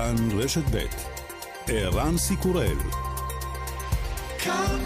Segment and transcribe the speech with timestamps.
[0.00, 0.84] כאן רשת ב'
[1.68, 2.76] ערן סיקורל.
[4.38, 4.78] כאן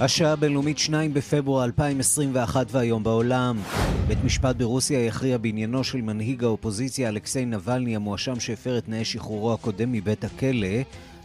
[0.00, 3.58] השעה הבינלאומית 2 בפברואר 2021 והיום בעולם.
[4.08, 9.52] בית משפט ברוסיה יכריע בעניינו של מנהיג האופוזיציה אלכסיי נבלני המואשם שהפר את תנאי שחרורו
[9.52, 10.68] הקודם מבית הכלא.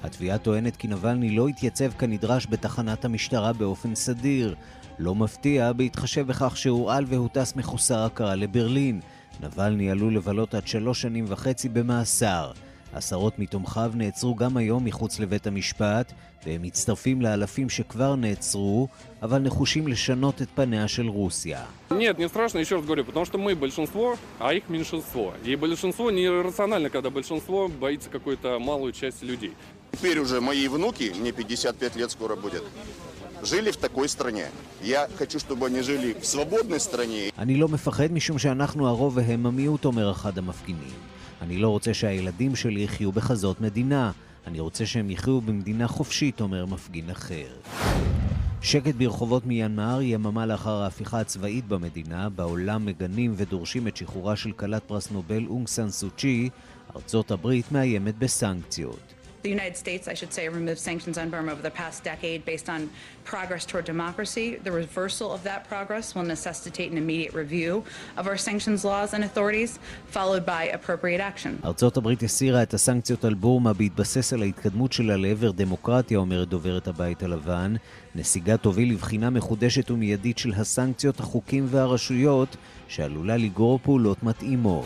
[0.04, 4.56] התביעה טוענת כי נבלני לא התייצב כנדרש בתחנת המשטרה באופן סדיר.
[5.00, 9.00] לא מפתיע בהתחשב בכך שהורעל והוטס מחוסר הכרה לברלין.
[9.44, 12.52] נבלני עלול לבלות עד שלוש שנים וחצי במאסר.
[12.95, 16.13] עשרות מתומכיו נעצרו גם היום מחוץ לבית המשפט,
[16.47, 18.89] והם מצטרפים לאלפים שכבר נעצרו,
[19.23, 21.65] אבל נחושים לשנות את פניה של רוסיה.
[21.91, 25.35] Нет, не страшно, еще раз говорю, потому что мы большинство, а их меньшинство.
[25.45, 29.53] И большинство нерационально, когда большинство боится какой-то малую часть людей.
[29.93, 32.63] Теперь уже мои внуки, мне 55 лет скоро будет,
[33.43, 34.47] жили в такой стране.
[34.83, 37.33] Я хочу, чтобы они жили в свободной стране.
[37.39, 41.11] אני לא מפחד משום שאנחנו הרוב והם המיעוט, אומר אחד המפגינים.
[41.42, 44.12] אני לא רוצה שהילדים שלי יחיו בחזות מדינה.
[44.48, 47.48] אני רוצה שהם יחיו במדינה חופשית, אומר מפגין אחר.
[48.62, 54.84] שקט ברחובות מיינמר, יממה לאחר ההפיכה הצבאית במדינה, בעולם מגנים ודורשים את שחרורה של כלת
[54.84, 56.50] פרס נובל אונג סן סוצ'י,
[56.96, 59.15] ארצות הברית מאיימת בסנקציות.
[59.46, 62.68] The United States, I should say, removed sanctions on Burma over the past decade based
[62.76, 62.90] on
[63.34, 64.48] progress toward democracy.
[64.68, 67.72] The reversal of that progress will necessitate an immediate review
[68.20, 69.72] of our sanctions laws and authorities,
[70.18, 71.62] followed by appropriate action.
[71.66, 76.88] ארצות הברית הסירה את הסנקציות על בורמה בהתבסס על ההתקדמות שלה לעבר דמוקרטיה, אומרת דוברת
[76.88, 77.76] הבית הלבן.
[78.16, 82.56] נסיגה תוביל לבחינה מחודשת ומיידית של הסנקציות, החוקים והרשויות,
[82.88, 84.86] שעלולה לגרור פעולות מתאימות.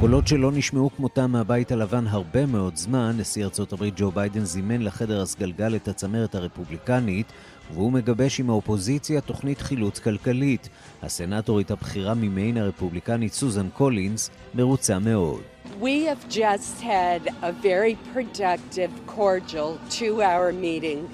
[0.00, 4.82] קולות שלא נשמעו כמותם מהבית הלבן הרבה מאוד זמן, נשיא ארצות הברית ג'ו ביידן זימן
[4.82, 7.26] לחדר הסגלגל את הצמרת הרפובליקנית,
[7.74, 10.68] והוא מגבש עם האופוזיציה תוכנית חילוץ כלכלית.
[11.02, 15.40] הסנטורית הבכירה ממיין הרפובליקנית סוזן קולינס מרוצה מאוד.
[15.80, 21.08] We have just had a very productive, cordial two-hour meeting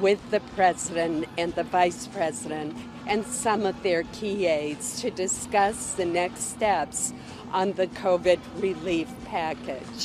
[0.00, 2.72] with the president and the vice president
[3.06, 7.12] and some of their key aides to discuss the next steps
[7.52, 10.00] on the COVID relief package.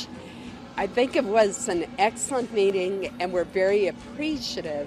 [0.84, 4.86] I think it was an excellent meeting, and we're very appreciative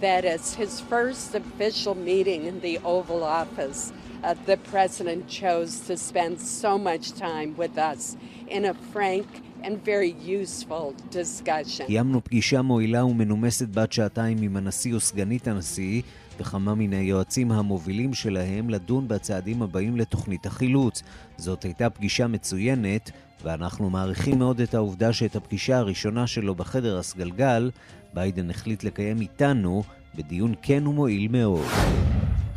[0.00, 3.92] that as his first official meeting in the Oval Office,
[4.22, 9.26] uh, the president chose to spend so much time with us in a frank
[9.64, 11.86] and very useful discussion.
[11.86, 16.02] קיימנו פגישה מועילה ומנומסת בת שעתיים עם הנשיא וסגנית הנשיא
[16.40, 21.02] וכמה מן היועצים המובילים שלהם לדון בצעדים הבאים לתוכנית החילוץ.
[21.36, 23.10] זאת הייתה פגישה מצוינת,
[23.44, 27.70] ואנחנו מעריכים מאוד את העובדה שאת הפגישה הראשונה שלו בחדר הסגלגל,
[28.14, 29.82] ביידן החליט לקיים איתנו
[30.14, 31.66] בדיון כן ומועיל מאוד.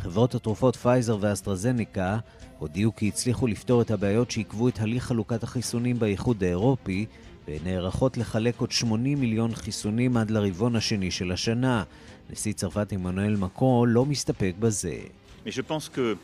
[0.00, 2.18] חברות התרופות פייזר ואסטרזניקה
[2.58, 7.06] הודיעו כי הצליחו לפתור את הבעיות שעיכבו את הליך חלוקת החיסונים באיחוד האירופי,
[7.48, 11.82] והן נערכות לחלק עוד 80 מיליון חיסונים עד לרבעון השני של השנה.
[12.30, 14.96] נשיא צרפת עמנואל מקרו לא מסתפק בזה.
[15.46, 16.16] je pense que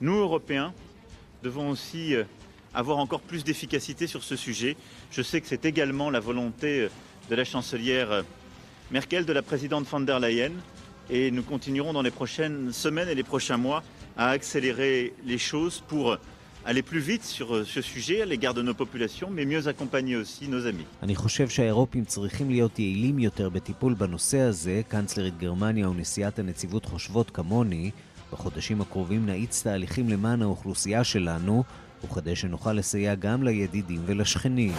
[0.00, 0.38] nous,
[2.73, 4.75] avoir encore plus d'efficacité sur ce sujet.
[5.11, 6.89] Je sais que c'est également la volonté euh,
[7.29, 8.21] de la chancelière euh,
[8.91, 10.51] Merkel, de la présidente von der Leyen,
[11.09, 13.83] et nous continuerons dans les prochaines semaines et les prochains mois
[14.17, 16.17] à accélérer les choses pour
[16.65, 20.15] aller plus vite sur euh, ce sujet à l'égard de nos populations, mais mieux accompagner
[20.17, 20.85] aussi nos amis.
[21.03, 24.81] אני חושב שהאירופים צריכים להיות יעילים יותר בטיפול בנושא הזה.
[24.87, 27.91] קנצלרית גרמניה ונשיאת הנציבות חושבות כמוני.
[28.33, 31.63] בחודשים הקרובים נאיץ תהליכים למען האוכלוסייה שלנו,
[32.04, 34.72] וכדי שנוכל לסייע גם לידידים ולשכנים.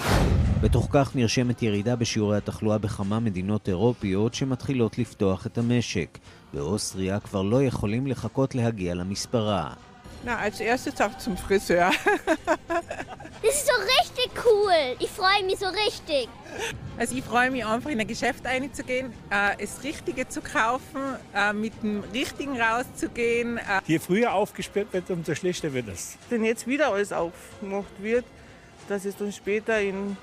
[0.62, 6.18] בתוך כך נרשמת ירידה בשיעורי התחלואה בכמה מדינות אירופיות שמתחילות לפתוח את המשק.
[6.54, 9.74] באוסטריה כבר לא יכולים לחכות להגיע למספרה.
[10.25, 11.91] Na, als erstes Tag zum Friseur.
[13.41, 14.97] Das ist so richtig cool.
[14.99, 16.29] Ich freue mich so richtig.
[16.99, 21.01] Also ich freue mich einfach in ein Geschäft einzugehen, äh, das Richtige zu kaufen,
[21.35, 23.59] äh, mit dem Richtigen rauszugehen.
[23.59, 23.81] Äh.
[23.87, 26.17] Je früher aufgesperrt wird, umso schlechter wird es.
[26.31, 28.25] Wenn jetzt wieder alles aufgemacht wird,
[28.89, 30.17] dass es dann später in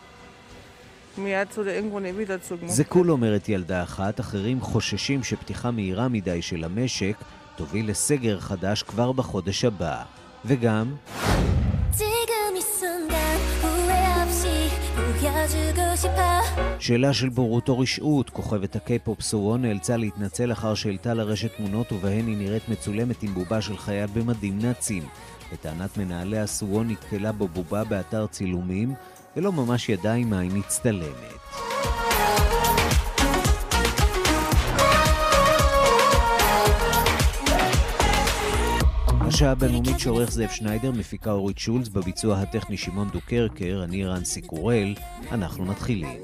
[1.18, 2.74] מרץ או irgendwo nicht wieder zugemacht.
[2.74, 7.16] זה כול אומרת ילדה אחת, אחרים חוששים שפתיחה מהירה מדי של המשק
[7.61, 10.03] תוביל לסגר חדש כבר בחודש הבא.
[10.45, 10.95] וגם...
[16.79, 22.27] שאלה של בורות או רשעות, כוכבת הקיי-פופ סוואן נאלצה להתנצל לאחר שהעלתה לרשת תמונות ובהן
[22.27, 25.03] היא נראית מצולמת עם בובה של חייל במדים נאצים.
[25.53, 28.95] לטענת מנהליה סוואן נתקלה בבובה באתר צילומים
[29.37, 31.70] ולא ממש ידע עם מה היא מצטלמת.
[39.31, 44.95] השעה הבינלאומית שעורך זאב שניידר, מפיקה אורית שולץ, בביצוע הטכני שמעון דוקרקר, אני רנסי קורל,
[45.33, 46.19] אנחנו מתחילים.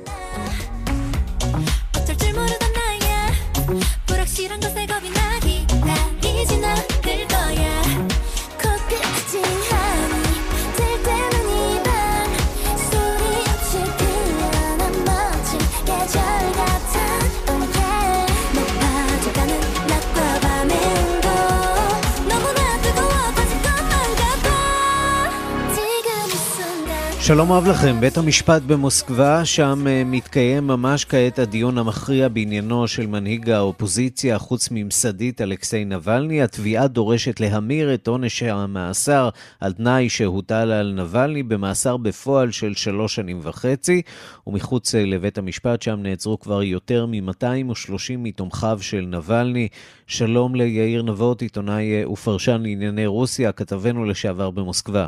[27.28, 33.06] שלום רב לכם, בית המשפט במוסקבה, שם אה, מתקיים ממש כעת הדיון המכריע בעניינו של
[33.06, 36.42] מנהיג האופוזיציה החוץ-ממסדית אלכסיי נבלני.
[36.42, 39.28] התביעה דורשת להמיר את עונש המאסר
[39.60, 44.02] על תנאי שהוטל על נבלני במאסר בפועל של שלוש שנים וחצי,
[44.46, 49.68] ומחוץ אה, לבית המשפט שם נעצרו כבר יותר מ-230 מתומכיו של נבלני.
[50.06, 55.06] שלום ליאיר נבות, עיתונאי אה, ופרשן לענייני רוסיה, כתבנו לשעבר במוסקבה.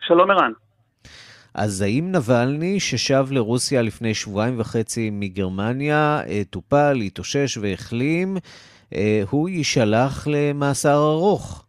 [0.00, 0.67] שלום ערן.
[1.60, 8.36] אז האם נבלני, ששב לרוסיה לפני שבועיים וחצי מגרמניה, אה, טופל, התאושש והחלים,
[8.94, 11.64] אה, הוא יישלח למאסר ארוך?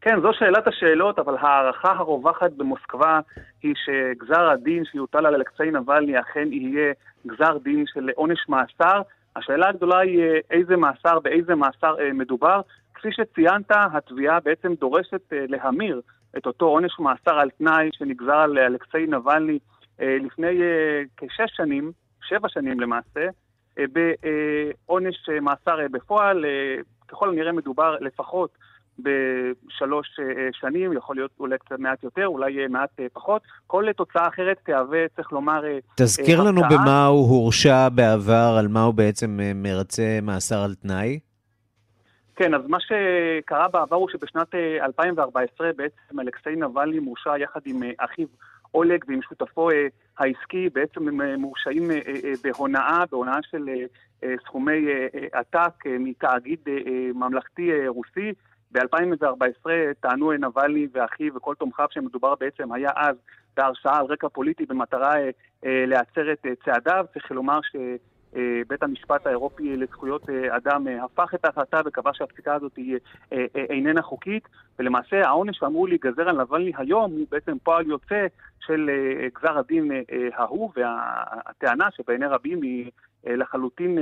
[0.00, 3.20] כן, זו שאלת השאלות, אבל ההערכה הרווחת במוסקבה
[3.62, 6.92] היא שגזר הדין שיוטל על אלכסיי נבלני אכן יהיה
[7.26, 9.02] גזר דין של עונש מאסר.
[9.36, 12.60] השאלה הגדולה היא אה, איזה מאסר, באיזה מאסר מדובר.
[12.94, 16.00] כפי שציינת, התביעה בעצם דורשת להמיר
[16.38, 19.58] את אותו עונש מאסר על תנאי שנגזר על אלכסיי נבלני
[20.00, 21.92] אה, לפני אה, כשש שנים,
[22.28, 23.26] שבע שנים למעשה,
[23.78, 26.44] אה, בעונש מאסר בפועל,
[27.08, 28.50] ככל הנראה מדובר לפחות
[28.98, 30.08] בשלוש
[30.52, 33.42] שנים, יכול להיות אולי קצת מעט יותר, אולי מעט פחות.
[33.66, 35.62] כל תוצאה אחרת תהווה, צריך לומר,
[35.96, 41.18] תזכיר לנו במה הוא הורשע בעבר, על מה הוא בעצם מרצה מאסר על תנאי.
[42.42, 47.82] כן, אז מה שקרה בעבר הוא שבשנת 2014 אה, בעצם אלכסיי נבלני מורשע יחד עם
[47.82, 48.26] אה, אחיו
[48.74, 49.86] אולג ועם שותפו אה,
[50.18, 51.90] העסקי, בעצם הם מורשעים
[52.44, 53.66] בהונאה, בהונאה של
[54.44, 54.86] סכומי
[55.32, 56.58] עתק מתאגיד
[57.14, 58.32] ממלכתי רוסי.
[58.72, 63.16] ב-2014 טענו נבלני ואחיו וכל תומכיו שמדובר בעצם היה אז
[63.56, 65.14] בהרשעה על רקע פוליטי במטרה
[65.62, 67.06] להצר את צעדיו.
[67.12, 67.76] צריך לומר ש...
[68.36, 72.98] אה, בית המשפט האירופי לזכויות אה, אדם אה, הפך את ההחלטה וקבע שהפסיקה הזאת היא
[73.54, 74.48] איננה חוקית,
[74.78, 78.26] ולמעשה העונש שאמור להיגזר על נבלני היום הוא בעצם פועל יוצא
[78.60, 78.90] של
[79.38, 79.90] גזר הדין
[80.34, 82.90] ההוא, והטענה שבעיני רבים היא
[83.24, 83.98] לחלוטין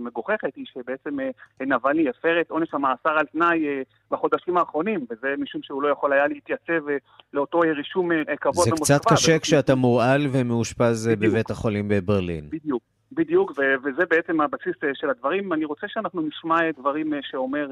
[0.00, 1.16] מגוחכת, היא שבעצם
[1.60, 6.26] נבלני הפר את עונש המאסר על תנאי בחודשים האחרונים, וזה משום שהוא לא יכול היה
[6.26, 6.86] להתייצב
[7.32, 8.10] לאותו רישום
[8.40, 8.94] קבוע במוסקבה.
[8.94, 12.50] זה קצת קשה כשאתה מורעל ומאושפז בבית החולים בברלין.
[12.50, 12.82] בדיוק.
[13.14, 15.52] בדיוק, ו- וזה בעצם הבסיס אה, של הדברים.
[15.52, 17.68] אני רוצה שאנחנו נשמע דברים אה, שאומר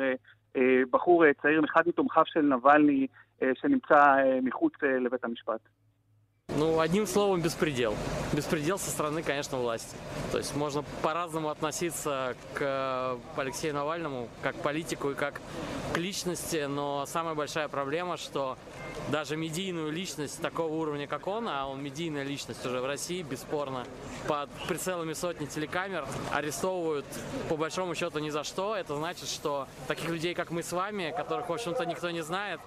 [0.56, 3.06] אה, בחור צעיר, אחד מתומכיו של נבלני,
[3.54, 5.60] שנמצא מחוץ לבית המשפט.
[6.56, 7.94] Ну, одним словом, беспредел.
[8.32, 9.96] Беспредел со стороны, конечно, власти.
[10.31, 15.40] То есть можно по-разному относиться к Алексею Навальному, как политику и как
[15.93, 18.58] к личности, но самая большая проблема, что
[19.08, 23.84] даже медийную личность такого уровня, как он, а он медийная личность уже в России, бесспорно,
[24.28, 27.06] под прицелами сотни телекамер арестовывают
[27.49, 28.76] по большому счету ни за что.
[28.76, 32.61] Это значит, что таких людей, как мы с вами, которых, в общем-то, никто не знает,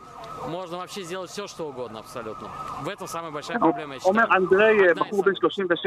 [0.48, 2.50] можно вообще сделать все, что угодно абсолютно.
[2.82, 3.75] В этом самая большая проблема, считаю.
[4.06, 5.86] אומר אנדרי, בחור בן 36,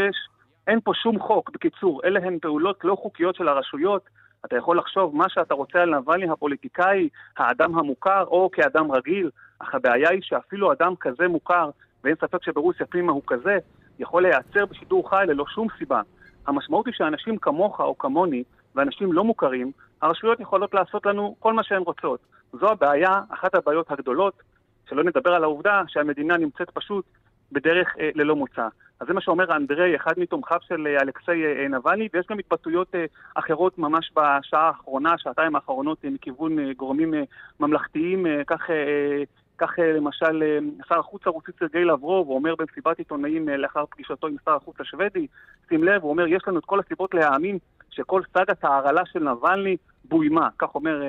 [0.66, 1.50] אין פה שום חוק.
[1.50, 4.02] בקיצור, אלה הן פעולות לא חוקיות של הרשויות.
[4.44, 9.74] אתה יכול לחשוב מה שאתה רוצה על נבלני הפוליטיקאי, האדם המוכר, או כאדם רגיל, אך
[9.74, 11.70] הבעיה היא שאפילו אדם כזה מוכר,
[12.04, 13.58] ואין ספק שברוסיה פנימה הוא כזה,
[13.98, 16.00] יכול להיעצר בשידור חי ללא שום סיבה.
[16.46, 18.42] המשמעות היא שאנשים כמוך או כמוני,
[18.74, 22.20] ואנשים לא מוכרים, הרשויות יכולות לעשות לנו כל מה שהן רוצות.
[22.52, 24.42] זו הבעיה, אחת הבעיות הגדולות,
[24.88, 27.04] שלא נדבר על העובדה שהמדינה נמצאת פשוט
[27.52, 28.68] בדרך אה, ללא מוצא.
[29.00, 32.94] אז זה מה שאומר אנדרי, אחד מתומכיו של אה, אלכסיי אה, נבלני, ויש גם התבטאויות
[32.94, 37.22] אה, אחרות ממש בשעה האחרונה, שעתיים האחרונות, אה, מכיוון אה, גורמים אה,
[37.60, 38.70] ממלכתיים, אה, כך...
[38.70, 39.22] אה,
[39.60, 44.26] כך אה, למשל אה, שר החוץ הרוסי סרגי לברוב, הוא אומר במסיבת עיתונאים לאחר פגישתו
[44.26, 45.26] עם שר החוץ השוודי,
[45.68, 47.58] שים לב, הוא אומר, יש לנו את כל הסיבות להאמין
[47.90, 51.02] שכל סאגת ההרעלה של נבלני בוימה, כך אומר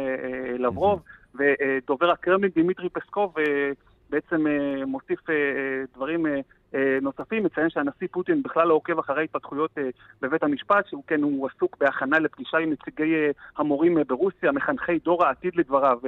[0.60, 1.02] לברוב,
[1.36, 3.34] ודובר הקרמלין דימיטרי פסקוב
[4.10, 4.46] בעצם
[4.88, 5.20] מוסיף
[5.96, 6.26] דברים
[7.02, 9.72] נוספים, מציין שהנשיא פוטין בכלל לא עוקב אחרי התפתחויות
[10.22, 13.14] בבית המשפט, שהוא כן, הוא עסוק בהכנה לפגישה עם נציגי
[13.58, 16.00] המורים ברוסיה, מחנכי דור העתיד לדבריו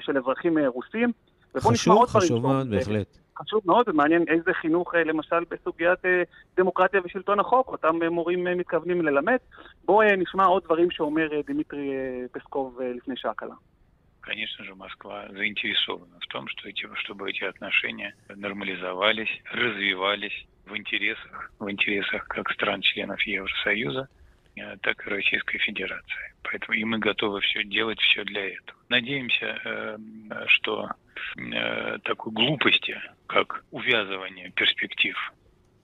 [0.00, 1.12] של אזרחים רוסים.
[1.56, 3.18] חשוב, חשוב מאוד, בהחלט.
[3.38, 6.22] חשוב מאוד, ומעניין איזה חינוך, אה, למשל, בסוגיית אה,
[6.56, 9.36] דמוקרטיה ושלטון החוק, אותם אה, מורים מתכוונים ללמד.
[9.84, 11.90] בואו נשמע עוד דברים שאומר דמיטרי
[12.32, 13.54] פסקוב לפני שעה קלה.
[14.20, 21.52] Конечно же, Москва заинтересована в том, что эти, чтобы эти отношения нормализовались, развивались в интересах,
[21.58, 24.08] в интересах как стран-членов Евросоюза,
[24.56, 26.34] э, так и Российской Федерации.
[26.42, 28.78] Поэтому и мы готовы все делать, все для этого.
[28.88, 29.98] Надеемся, э,
[30.46, 30.90] что
[31.36, 35.16] э, такой глупости, как увязывание перспектив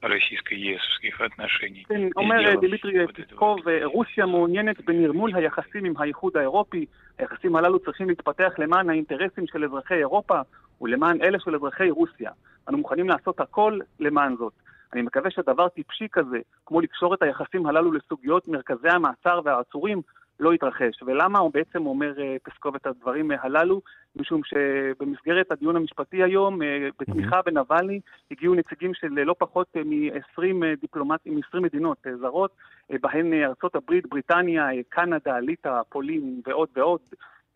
[0.03, 1.83] российско-есовских отношений.
[1.88, 6.86] כן, אומר דמיטרי פסקוב, רוסיה מעוניינת בנרמול היחסים עם האיחוד האירופי.
[7.17, 10.41] היחסים הללו צריכים להתפתח למען האינטרסים של אזרחי אירופה
[10.81, 12.31] ולמען אלה של אזרחי רוסיה.
[12.69, 14.53] אנו מוכנים לעשות הכל למען זאת.
[14.93, 20.01] אני מקווה שדבר טיפשי כזה, כמו לקשור את היחסים הללו לסוגיות מרכזי המעצר והעצורים,
[20.40, 21.02] לא יתרחש.
[21.06, 22.12] ולמה הוא בעצם אומר
[22.42, 23.80] פסקוב את הדברים הללו?
[24.16, 26.58] משום שבמסגרת הדיון המשפטי היום,
[27.00, 28.00] בתמיכה בנבלני,
[28.30, 30.42] הגיעו נציגים של לא פחות מ-20
[30.80, 32.50] דיפלומטים, מ-20 מדינות זרות,
[32.90, 37.00] בהן ארצות הברית, בריטניה, קנדה, ליטא, פולין ועוד ועוד.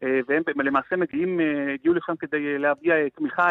[0.02, 1.40] והם למעשה מגיעים,
[1.74, 3.48] הגיעו לכאן כדי להביע תמיכה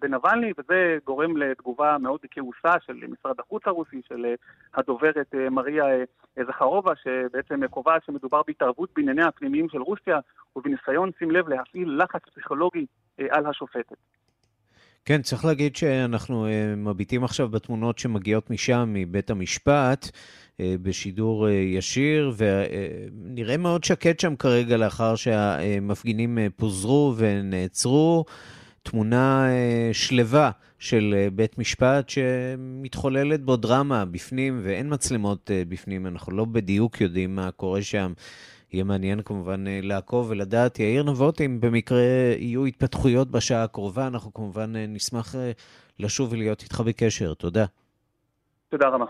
[0.00, 4.34] בנבלני, וזה גורם לתגובה מאוד כעוסה של משרד החוץ הרוסי, של
[4.74, 5.84] הדוברת מריה
[6.46, 10.18] זכרובה, שבעצם קובעת שמדובר בהתערבות בענייניה הפנימיים של רוסיה,
[10.56, 12.86] ובניסיון, שים לב, להפעיל לחץ פסיכולוגי
[13.30, 13.96] על השופטת.
[15.06, 16.46] כן, צריך להגיד שאנחנו
[16.76, 20.10] מביטים עכשיו בתמונות שמגיעות משם, מבית המשפט.
[20.60, 28.24] בשידור ישיר, ונראה מאוד שקט שם כרגע לאחר שהמפגינים פוזרו ונעצרו.
[28.82, 29.48] תמונה
[29.92, 37.34] שלווה של בית משפט שמתחוללת בו דרמה בפנים, ואין מצלמות בפנים, אנחנו לא בדיוק יודעים
[37.36, 38.12] מה קורה שם.
[38.72, 40.78] יהיה מעניין כמובן לעקוב ולדעת.
[40.78, 42.02] יאיר נבות, אם במקרה
[42.38, 45.34] יהיו התפתחויות בשעה הקרובה, אנחנו כמובן נשמח
[45.98, 47.34] לשוב ולהיות איתך בקשר.
[47.34, 47.64] תודה.
[48.68, 49.04] תודה רבה.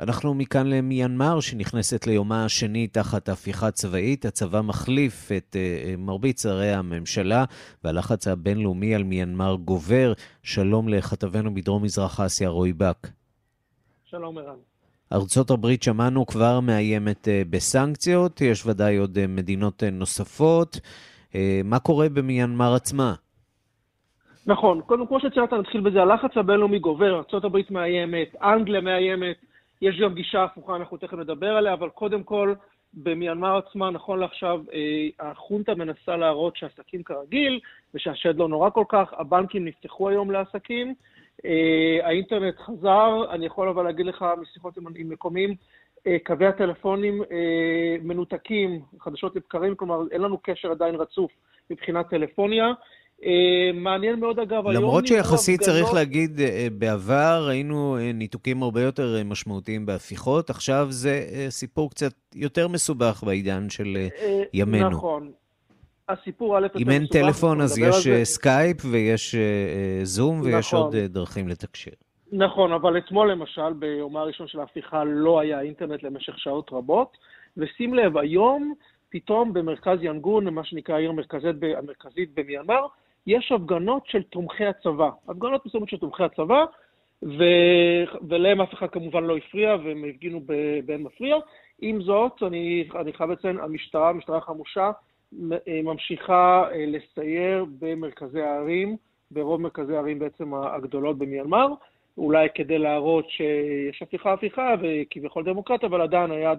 [0.00, 4.24] אנחנו מכאן למיינמר, שנכנסת ליומה השני תחת הפיכה צבאית.
[4.24, 7.44] הצבא מחליף את uh, מרבית שרי הממשלה,
[7.84, 10.12] והלחץ הבינלאומי על מיינמר גובר.
[10.42, 13.08] שלום לכתבנו בדרום-מזרח אסיה, רועי בק.
[14.04, 14.56] שלום, ערן.
[15.12, 20.80] ארצות הברית, שמענו, כבר מאיימת uh, בסנקציות, יש ודאי עוד uh, מדינות uh, נוספות.
[21.64, 23.14] מה קורה במיינמר עצמה?
[24.46, 29.36] נכון, קודם כל שציינת, נתחיל בזה, הלחץ הבינלאומי גובר, ארה"ב מאיימת, אנגליה מאיימת,
[29.82, 32.54] יש גם גישה הפוכה, אנחנו תכף נדבר עליה, אבל קודם כל,
[32.94, 34.60] במיינמר עצמה, נכון לעכשיו,
[35.20, 37.60] החונטה מנסה להראות שעסקים כרגיל,
[37.94, 40.94] ושהשד לא נורא כל כך, הבנקים נפתחו היום לעסקים,
[42.02, 45.54] האינטרנט חזר, אני יכול אבל להגיד לך משיחות עם, מקומים,
[46.24, 47.22] קווי הטלפונים
[48.02, 51.30] מנותקים, חדשות לבקרים, כלומר אין לנו קשר עדיין רצוף
[51.70, 52.72] מבחינת טלפוניה.
[53.74, 54.82] מעניין מאוד אגב, היום...
[54.82, 56.40] למרות שיחסית צריך להגיד,
[56.72, 63.96] בעבר ראינו ניתוקים הרבה יותר משמעותיים בהפיכות, עכשיו זה סיפור קצת יותר מסובך בעידן של
[64.52, 64.90] ימינו.
[64.90, 65.32] נכון.
[66.08, 66.78] הסיפור א' יותר.
[66.78, 69.34] אם אין טלפון אז יש סקייפ ויש
[70.02, 71.90] זום ויש עוד דרכים לתקשר.
[72.32, 77.16] נכון, אבל אתמול למשל, ביומה הראשון של ההפיכה לא היה אינטרנט למשך שעות רבות,
[77.56, 78.74] ושים לב, היום
[79.10, 82.86] פתאום במרכז ינגון, מה שנקרא העיר המרכזית, המרכזית במיינמר,
[83.26, 86.64] יש הפגנות של תומכי הצבא, הפגנות מסוימות של תומכי הצבא,
[87.22, 87.42] ו...
[88.28, 90.40] ולהם אף אחד כמובן לא הפריע, והם הפגינו
[90.86, 91.36] באין מפריע.
[91.80, 94.90] עם זאת, אני, אני חייב לציין, המשטרה, המשטרה החמושה,
[95.84, 98.96] ממשיכה לסייר במרכזי הערים,
[99.30, 101.66] ברוב מרכזי הערים בעצם הגדולות במיינמר,
[102.18, 106.58] אולי כדי להראות שיש הפיכה הפיכה וכביכול דמוקרטיה, אבל עדיין היד,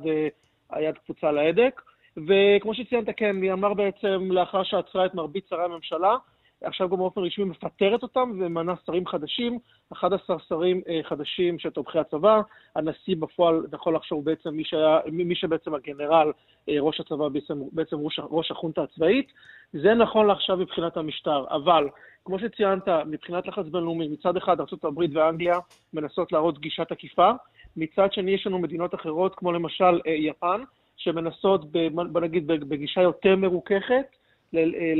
[0.70, 1.82] היד קפוצה להדק.
[2.18, 6.16] וכמו שציינת, כן, מיינמר בעצם, לאחר שעצרה את מרבית שרי הממשלה,
[6.64, 9.60] עכשיו גם באופן רשמי מפטרת אותם ומנה שרים חדשים,
[9.94, 12.42] 11 שרים חדשים של תומכי הצבא,
[12.76, 16.32] הנשיא בפועל, יכול לחשוב בעצם מי, שהיה, מי שבעצם הגנרל,
[16.70, 19.32] ראש הצבא, בעצם, בעצם ראש, ראש החונטה הצבאית.
[19.74, 21.88] זה נכון לעכשיו מבחינת המשטר, אבל
[22.26, 25.60] כמו שציינת, מבחינת לחץ בינלאומי, מצד אחד ארה"ב ואנגליה
[25.94, 27.32] מנסות להראות גישה תקיפה,
[27.78, 30.62] מצד שני יש לנו מדינות אחרות, כמו למשל יפן,
[30.98, 31.72] שמנסות,
[32.12, 34.06] בוא נגיד, בגישה יותר מרוככת,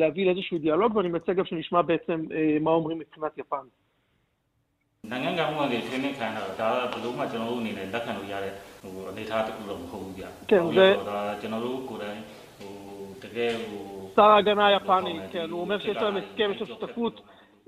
[0.01, 2.25] להביא לאיזשהו דיאלוג, ואני מציע גם שנשמע בעצם
[2.61, 3.67] מה אומרים מבחינת יפן.
[5.11, 12.21] နိုင်ငံကမှုကနေထိန်းခံတာဒါဘယ်လိုမှကျွန်တော်တို့အနေနဲ့လက်ခံလို့ရတဲ့ဟိုအနေအထားတစ်ခုတော့မဟုတ်ဘူးဗျာ။ဟုတ်ကဲ့ဒါကျွန်တော်တို့ကိုယ်တိုင်
[12.59, 12.73] ဟို
[13.23, 13.83] တကယ်ဟို
[14.17, 17.21] שר ההגנה היפני, כן, הוא אומר שיש להם הסכם של שותפות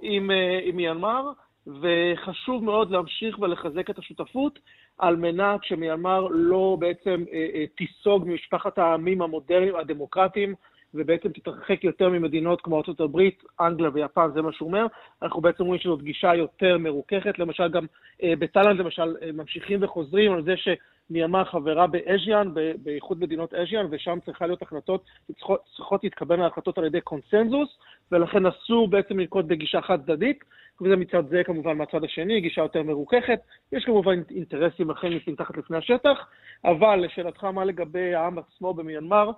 [0.02, 0.30] עם,
[0.64, 1.30] עם מיינמר,
[1.66, 4.58] וחשוב מאוד להמשיך ולחזק את השותפות
[4.98, 7.24] על מנת שמיינמר לא בעצם
[7.76, 10.54] תיסוג ממשפחת העמים המודרניים, הדמוקרטיים,
[10.93, 13.19] ובעצם תתרחק יותר ממדינות כמו ארה"ב,
[13.61, 14.85] אנגליה ויפן, זה מה שהוא אומר.
[15.21, 17.39] אנחנו בעצם רואים שזאת גישה יותר מרוככת.
[17.39, 17.85] למשל, גם
[18.23, 22.53] אה, בתאילנד למשל אה, ממשיכים וחוזרים על זה שמיאמר חברה באז'יאן,
[22.83, 25.05] באיחוד מדינות אז'יאן, ושם צריכה להיות החלטות,
[25.35, 27.77] צריכות, צריכות להתקבל החלטות על ידי קונסנזוס,
[28.11, 30.43] ולכן אסור בעצם לנקוט בגישה חד-צדדית,
[30.81, 33.39] וזה מצד זה כמובן מהצד השני, גישה יותר מרוככת.
[33.71, 36.27] יש כמובן אינטרסים אחרים מתחת לפני השטח,
[36.65, 39.31] אבל לשאלתך מה לגבי העם עצמו במיינמר,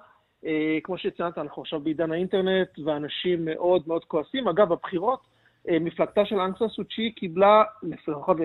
[0.83, 4.49] כמו שציינת, אנחנו עכשיו בעידן האינטרנט, ואנשים מאוד מאוד כועסים.
[4.49, 5.21] אגב, בבחירות,
[5.69, 8.37] אה, מפלגתה של אנגסה סוצ'י קיבלה, לפחות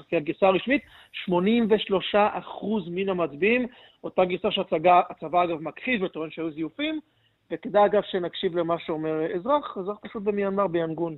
[0.00, 3.66] לפי הגרסה הרשמית, 83 אחוז מן המצביעים,
[4.04, 7.00] אותה גרסה שהצבא אגב מכחיש וטוען שהיו זיופים,
[7.50, 11.16] וכדאי אגב שנקשיב למה שאומר אזרח, אזרח פשוט במיינמר, ביאנגון.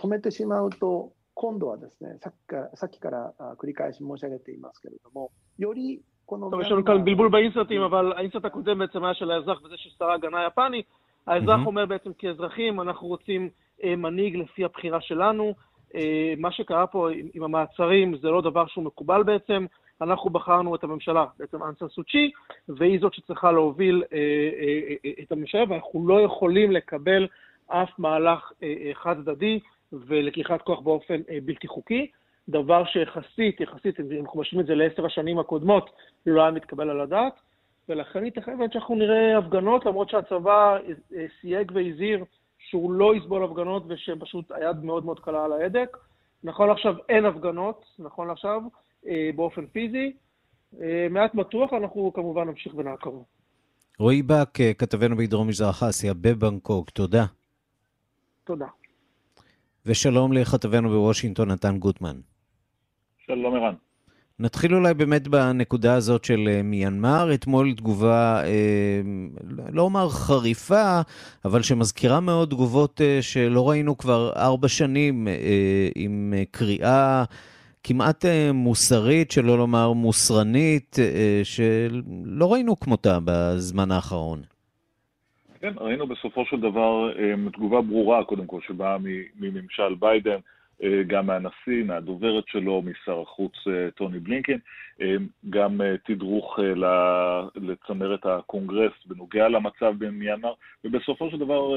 [0.00, 9.77] 止めてしまうと、今度はですね、さっきからさっきから繰り返し申し上げていますけれども、より טוב, יש לנו כאן בלבול באינסרטים, אבל האינסרט הקודם בעצם היה של האזרח וזה
[9.77, 10.81] של שר ההגנה היפני.
[11.27, 13.49] האזרח אומר בעצם כאזרחים, אנחנו רוצים
[13.83, 15.53] אה, מנהיג לפי הבחירה שלנו.
[15.95, 19.65] אה, מה שקרה פה עם, עם המעצרים זה לא דבר שהוא מקובל בעצם.
[20.01, 22.31] אנחנו בחרנו את הממשלה, בעצם אנסן סוצ'י,
[22.69, 27.27] והיא זאת שצריכה להוביל אה, אה, אה, את הממשלה, ואנחנו לא יכולים לקבל
[27.67, 29.59] אף מהלך אה, אה, חד צדדי
[29.93, 32.07] ולקיחת כוח באופן אה, בלתי חוקי.
[32.49, 35.89] דבר שיחסית, יחסית, אם אנחנו משווים את זה לעשר השנים הקודמות,
[36.25, 37.33] לא היה מתקבל על הדעת,
[37.89, 40.77] ולכן ייתכן באמת שאנחנו נראה הפגנות, למרות שהצבא
[41.15, 42.25] אה, סייג והזהיר
[42.57, 45.97] שהוא לא יסבול הפגנות ושפשוט היד מאוד מאוד קלה על ההדק.
[46.43, 48.61] נכון לעכשיו אין הפגנות, נכון לעכשיו,
[49.07, 50.13] אה, באופן פיזי.
[50.81, 53.23] אה, מעט בטוח, אנחנו כמובן נמשיך ונעקוב.
[53.99, 57.25] רועי בק, כתבנו בדרום מזרח אסיה בבנקוק, תודה.
[58.43, 58.67] תודה.
[59.85, 62.15] ושלום לכתבנו בוושינגטון, נתן גוטמן.
[63.27, 63.73] שלום ערן.
[64.39, 67.33] נתחיל אולי באמת בנקודה הזאת של אה, מיינמר.
[67.33, 69.01] אתמול תגובה, אה,
[69.73, 71.01] לא אומר חריפה,
[71.45, 75.27] אבל שמזכירה מאוד תגובות אה, שלא ראינו כבר ארבע שנים,
[75.95, 77.23] עם קריאה
[77.83, 80.95] כמעט מוסרית, שלא לומר מוסרנית,
[81.43, 84.41] שלא ראינו כמותה בזמן האחרון.
[85.61, 87.11] כן, ראינו בסופו של דבר
[87.53, 88.97] תגובה ברורה, קודם כל, שבאה
[89.39, 90.39] מממשל ביידן.
[90.83, 94.57] אה, גם מהנשיא, מהדוברת שלו, משר החוץ אה, טוני בלינקן,
[95.01, 95.15] אה,
[95.49, 96.59] גם תדרוך
[97.55, 101.71] לצמרת הקונגרס בנוגע למצב במיינמר, ובסופו של דבר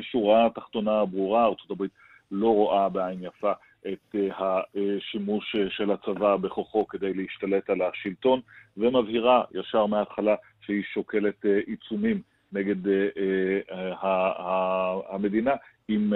[0.00, 1.84] שורה תחתונה ברורה, ארה"ב
[2.30, 3.52] לא רואה בעין יפה
[3.86, 8.40] את השימוש של הצבא בכוחו כדי להשתלט על השלטון,
[8.76, 12.20] ומבהירה ישר מההתחלה שהיא שוקלת עיצומים
[12.52, 12.76] נגד
[15.10, 15.52] המדינה
[15.90, 16.12] אם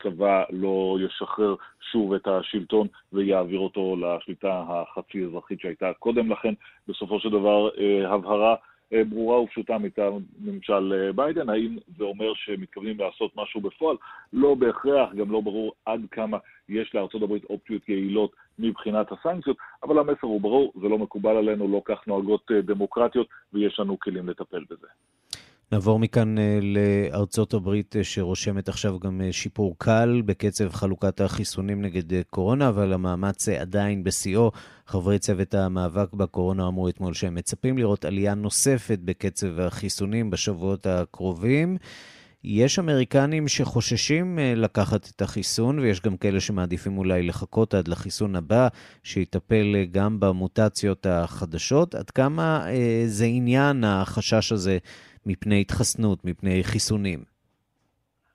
[0.00, 1.54] הצבא לא ישחרר
[1.92, 6.54] שוב את השלטון ויעביר אותו לשליטה החצי אזרחית שהייתה קודם לכן.
[6.88, 8.54] בסופו של דבר אה, הבהרה
[8.92, 11.48] אה, ברורה ופשוטה מטעם ממשל אה, ביידן.
[11.48, 13.96] האם זה אומר שמתכוונים לעשות משהו בפועל?
[14.32, 19.98] לא בהכרח, גם לא ברור עד כמה יש לארצות הברית אופציות יעילות מבחינת הסנקציות, אבל
[19.98, 24.64] המסר הוא ברור, זה לא מקובל עלינו, לא כך נוהגות דמוקרטיות, ויש לנו כלים לטפל
[24.70, 24.86] בזה.
[25.72, 31.82] נעבור מכאן אה, לארצות הברית אה, שרושמת עכשיו גם אה, שיפור קל בקצב חלוקת החיסונים
[31.82, 34.50] נגד קורונה, אבל המאמץ עדיין בשיאו.
[34.86, 41.76] חברי צוות המאבק בקורונה אמרו אתמול שהם מצפים לראות עלייה נוספת בקצב החיסונים בשבועות הקרובים.
[42.44, 48.68] יש אמריקנים שחוששים לקחת את החיסון, ויש גם כאלה שמעדיפים אולי לחכות עד לחיסון הבא,
[49.02, 51.94] שיטפל גם במוטציות החדשות.
[51.94, 52.66] עד כמה
[53.06, 54.78] זה עניין, החשש הזה
[55.26, 57.24] מפני התחסנות, מפני חיסונים.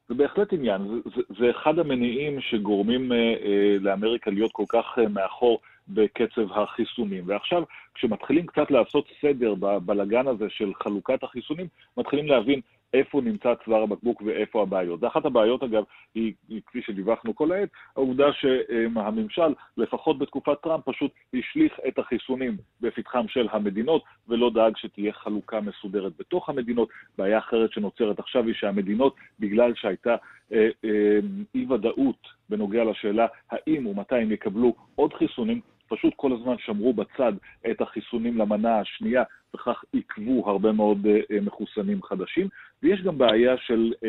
[0.10, 4.86] זה בהחלט עניין, זה, זה, זה אחד המניעים שגורמים אה, אה, לאמריקה להיות כל כך
[4.98, 7.24] אה, מאחור בקצב החיסונים.
[7.28, 11.68] ועכשיו, כשמתחילים קצת לעשות סדר בבלגן הזה של חלוקת החיסונים,
[11.98, 12.62] מתחילים להבין
[12.94, 15.04] איפה נמצא צוואר הבקבוק ואיפה הבעיות.
[15.04, 15.84] ואחת הבעיות, אגב,
[16.16, 22.58] היא, היא כפי שדיווחנו כל העת, העובדה שהממשל, לפחות בתקופת טראמפ, פשוט השליך את החיסונים
[22.82, 26.90] בפתחם של המדינות, ולא דאג שתהיה חלוקה מסודרת בתוך המדינות.
[27.18, 30.16] בעיה אחרת שנוצרת עכשיו היא שהמדינות, בגלל שהייתה
[30.54, 31.20] אה, אה,
[31.56, 35.62] אי-ודאות בנוגע לשאלה האם ומתי הם יקבלו עוד חיסונים,
[35.94, 37.34] פשוט כל הזמן שמרו בצד
[37.72, 39.24] את החיסונים למנה השנייה,
[39.56, 42.48] וכך עיכבו הרבה מאוד uh, מחוסנים חדשים.
[42.84, 44.08] ויש גם בעיה של um,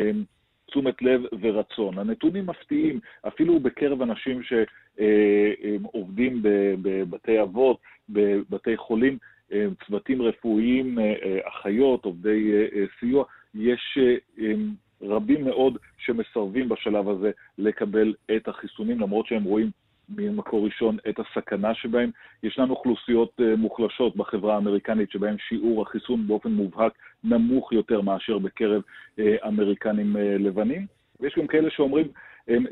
[0.67, 1.99] תשומת לב ורצון.
[1.99, 6.39] הנתונים מפתיעים, אפילו בקרב אנשים שעובדים uh,
[6.81, 7.77] בבתי אבות,
[8.09, 9.17] בבתי חולים,
[9.85, 10.97] צוותים רפואיים,
[11.43, 12.51] אחיות, עובדי
[12.99, 13.97] סיוע, יש
[15.01, 19.71] רבים מאוד שמסרבים בשלב הזה לקבל את החיסונים, למרות שהם רואים
[20.09, 22.11] ממקור ראשון את הסכנה שבהם.
[22.43, 28.81] ישנן אוכלוסיות מוחלשות בחברה האמריקנית שבהן שיעור החיסון באופן מובהק נמוך יותר מאשר בקרב
[29.47, 30.85] אמריקנים לבנים.
[31.19, 32.07] ויש גם כאלה שאומרים,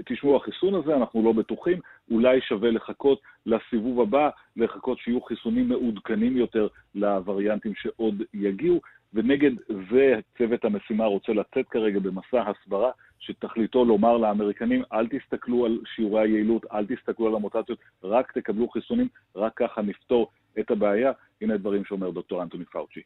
[0.05, 1.79] תשמעו, החיסון הזה, אנחנו לא בטוחים,
[2.11, 8.81] אולי שווה לחכות לסיבוב הבא, לחכות שיהיו חיסונים מעודכנים יותר לווריאנטים שעוד יגיעו,
[9.13, 9.51] ונגד
[9.91, 12.91] זה צוות המשימה רוצה לצאת כרגע במסע הסברה,
[13.25, 19.07] שתכליתו לומר לאמריקנים, אל תסתכלו על שיעורי היעילות, אל תסתכלו על המוטציות, רק תקבלו חיסונים,
[19.35, 21.11] רק ככה נפתור את הבעיה.
[21.41, 23.01] הנה הדברים שאומר דוקטור אנטוני פאוצ'י.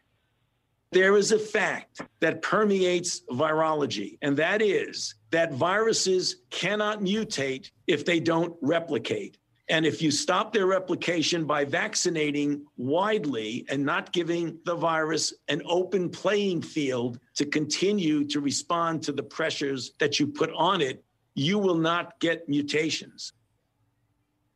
[0.96, 8.06] There is a fact that permeates virology, and that is that viruses cannot mutate if
[8.06, 9.38] they don't replicate.
[9.70, 15.62] And if you stop their replication by vaccinating widely and not giving the virus an
[15.66, 21.04] open playing field to continue to respond to the pressures that you put on it,
[21.36, 23.34] you will not get mutations.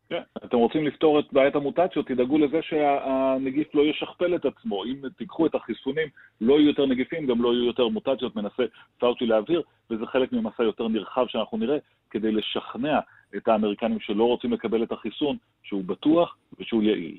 [0.10, 4.86] כן, אתם רוצים לפתור את בעיית המוטציות, תדאגו לזה שהנגיף לא ישכפל את עצמו.
[4.86, 6.08] אם תיקחו את החיסונים,
[6.42, 8.64] לא יהיו יותר נגיפים, גם לא יהיו יותר מוטציות, מנסה
[9.00, 11.78] פאוצ'י להבהיר, וזה חלק ממסע יותר נרחב שאנחנו נראה,
[12.10, 13.00] כדי לשכנע
[13.38, 17.18] את האמריקנים שלא רוצים לקבל את החיסון, שהוא בטוח ושהוא יעיל.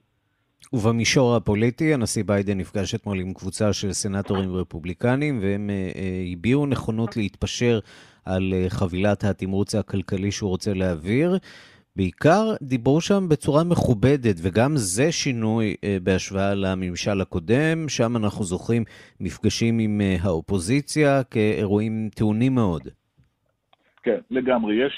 [0.73, 5.99] ובמישור הפוליטי, הנשיא ביידן נפגש אתמול עם קבוצה של סנטורים רפובליקנים, והם uh,
[6.33, 7.79] הביעו נכונות להתפשר
[8.25, 11.39] על uh, חבילת התמרוץ הכלכלי שהוא רוצה להעביר.
[11.97, 18.85] בעיקר דיברו שם בצורה מכובדת, וגם זה שינוי בהשוואה לממשל הקודם, שם אנחנו זוכרים
[19.21, 22.83] מפגשים עם האופוזיציה כאירועים טעונים מאוד.
[24.03, 24.87] כן, לגמרי.
[24.87, 24.93] יש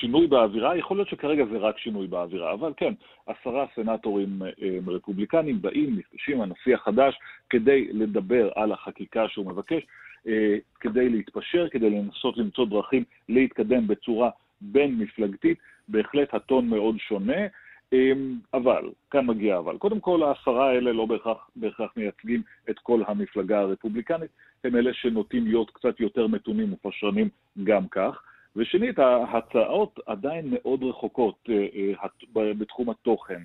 [0.00, 2.94] שינוי באווירה, יכול להיות שכרגע זה רק שינוי באווירה, אבל כן,
[3.26, 7.18] עשרה סנטורים אה, רפובליקנים באים, נפגשים הנשיא החדש
[7.50, 9.82] כדי לדבר על החקיקה שהוא מבקש,
[10.26, 14.30] אה, כדי להתפשר, כדי לנסות למצוא דרכים להתקדם בצורה
[14.60, 17.46] בין-מפלגתית, בהחלט הטון מאוד שונה.
[17.92, 18.12] אה,
[18.54, 19.78] אבל, כאן מגיע אבל.
[19.78, 24.30] קודם כל, העשרה האלה לא בהכרח, בהכרח מייצגים את כל המפלגה הרפובליקנית,
[24.64, 27.28] הם אלה שנוטים להיות קצת יותר מתונים ופשרנים
[27.64, 28.22] גם כך.
[28.56, 31.92] ושנית, ההצעות עדיין מאוד רחוקות אה,
[32.36, 33.40] אה, בתחום התוכן.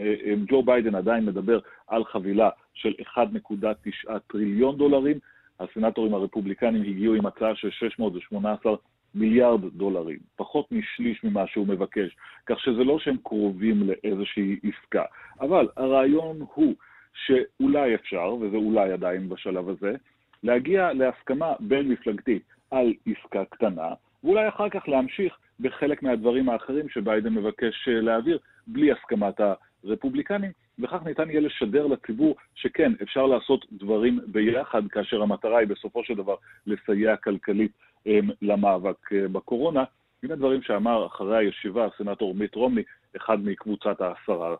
[0.00, 5.18] אה, ג'ו ביידן עדיין מדבר על חבילה של 1.9 טריליון דולרים,
[5.60, 8.74] הסנטורים הרפובליקנים הגיעו עם הצעה של 618
[9.14, 15.04] מיליארד דולרים, פחות משליש ממה שהוא מבקש, כך שזה לא שהם קרובים לאיזושהי עסקה.
[15.40, 16.74] אבל הרעיון הוא
[17.14, 19.94] שאולי אפשר, וזה אולי עדיין בשלב הזה,
[20.42, 23.88] להגיע להסכמה בין מפלגתית על עסקה קטנה,
[24.24, 29.40] ואולי אחר כך להמשיך בחלק מהדברים האחרים שביידן מבקש אה, להעביר, בלי הסכמת
[29.84, 36.04] הרפובליקנים, וכך ניתן יהיה לשדר לציבור שכן, אפשר לעשות דברים ביחד, כאשר המטרה היא בסופו
[36.04, 36.34] של דבר
[36.66, 37.72] לסייע כלכלית
[38.06, 39.84] אה, למאבק אה, בקורונה.
[40.22, 42.82] הנה דברים שאמר אחרי הישיבה הסנטור מיט רומני,
[43.16, 44.56] אחד מקבוצת העשרה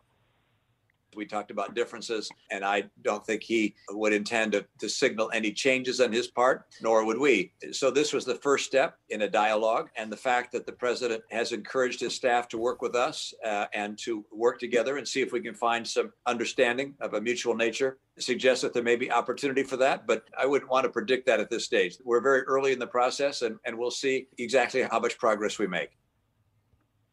[1.15, 5.51] We talked about differences, and I don't think he would intend to, to, signal any
[5.51, 7.51] changes on his part, nor would we.
[7.71, 11.23] So, this was the first step in a dialogue, and the fact that the president
[11.31, 15.21] has encouraged his staff to work with us uh, and to work together and see
[15.21, 19.11] if we can find some understanding of a mutual nature suggests that there may be
[19.11, 21.97] opportunity for that, but I wouldn't want to predict that at this stage.
[22.03, 25.67] We're very early in the process, and, and we'll see exactly how much progress we
[25.67, 25.89] make.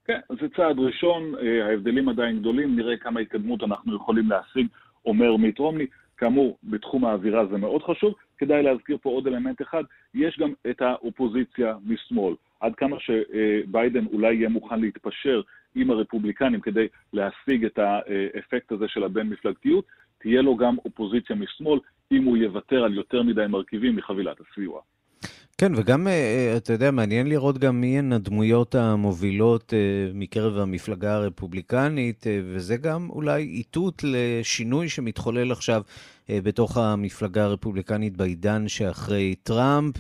[0.05, 4.67] כן, זה צעד ראשון, אה, ההבדלים עדיין גדולים, נראה כמה התקדמות אנחנו יכולים להשיג,
[5.05, 5.87] אומר מיט רומני.
[6.17, 8.15] כאמור, בתחום האווירה זה מאוד חשוב.
[8.39, 9.83] כדאי להזכיר פה עוד אלמנט אחד,
[10.15, 12.35] יש גם את האופוזיציה משמאל.
[12.61, 15.41] עד כמה שביידן אולי יהיה מוכן להתפשר
[15.75, 19.85] עם הרפובליקנים כדי להשיג את האפקט הזה של הבין-מפלגתיות,
[20.19, 21.81] תהיה לו גם אופוזיציה משמאל,
[22.13, 24.81] אם הוא יוותר על יותר מדי מרכיבים מחבילת הסיוע.
[25.59, 29.79] כן, וגם, אה, אה, אתה יודע, מעניין לראות גם מי הן הדמויות המובילות אה,
[30.15, 35.83] מקרב המפלגה הרפובליקנית, וזה גם אולי איתות לשינוי שמתחולל עכשיו
[36.29, 39.95] בתוך המפלגה הרפובליקנית בעידן שאחרי טראמפ.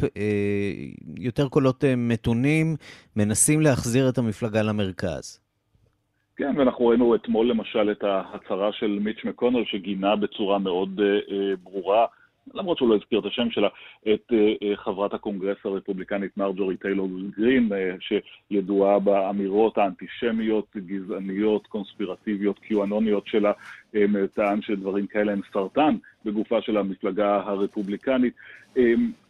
[1.18, 2.76] יותר קולות מתונים
[3.16, 5.40] מנסים להחזיר את המפלגה למרכז.
[6.36, 11.00] כן, ואנחנו ראינו אתמול למשל את ההצהרה של מיץ' מקונל, שגינה בצורה מאוד
[11.62, 12.06] ברורה
[12.54, 13.68] למרות שהוא לא הזכיר את השם שלה,
[14.14, 18.16] את uh, חברת הקונגרס הרפובליקנית מרג'ורי טיילור גרין, uh,
[18.50, 23.52] שידועה באמירות האנטישמיות, גזעניות, קונספירטיביות, קיואנוניות שלה,
[24.34, 28.34] טען שדברים כאלה הם סרטן בגופה של המפלגה הרפובליקנית.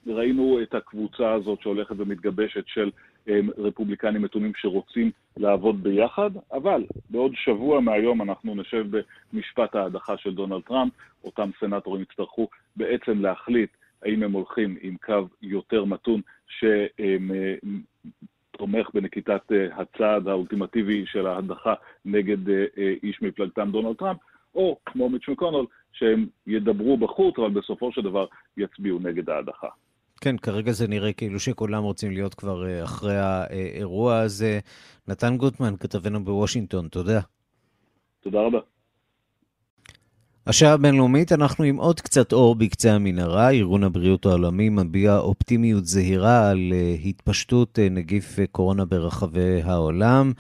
[0.07, 2.91] ראינו את הקבוצה הזאת שהולכת ומתגבשת של
[3.59, 8.87] רפובליקנים מתונים שרוצים לעבוד ביחד, אבל בעוד שבוע מהיום אנחנו נשב
[9.33, 10.93] במשפט ההדחה של דונלד טראמפ,
[11.25, 13.71] אותם סנטורים יצטרכו בעצם להחליט
[14.03, 17.61] האם הם הולכים עם קו יותר מתון, שטראמפ
[18.57, 22.49] תומך בנקיטת הצעד האולטימטיבי של ההדחה נגד
[23.03, 24.19] איש מפלגתם דונלד טראמפ,
[24.55, 29.69] או כמו מיץ' מקונול, שהם ידברו בחוץ, אבל בסופו של דבר יצביעו נגד ההדחה.
[30.23, 34.61] כן, כרגע זה נראה כאילו שכולם רוצים להיות כבר אחרי האירוע הזה.
[35.09, 37.21] נתן גוטמן, כתבנו בוושינגטון, תודה.
[38.21, 38.59] תודה רבה.
[40.47, 43.51] השעה הבינלאומית, אנחנו עם עוד קצת אור בקצה המנהרה.
[43.51, 46.73] ארגון הבריאות העולמי מביע אופטימיות זהירה על
[47.05, 50.33] התפשטות נגיף קורונה ברחבי העולם.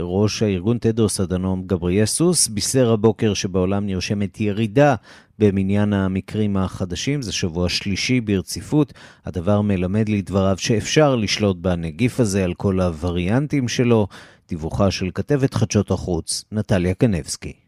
[0.00, 4.94] ראש הארגון תדרוס אדנום גבריאסוס בישר הבוקר שבעולם נרשמת ירידה
[5.38, 8.92] במניין המקרים החדשים, זה שבוע שלישי ברציפות.
[9.26, 14.06] הדבר מלמד לדבריו שאפשר לשלוט בנגיף הזה על כל הווריאנטים שלו.
[14.48, 17.67] דיווחה של כתבת חדשות החוץ, נטליה קנבסקי.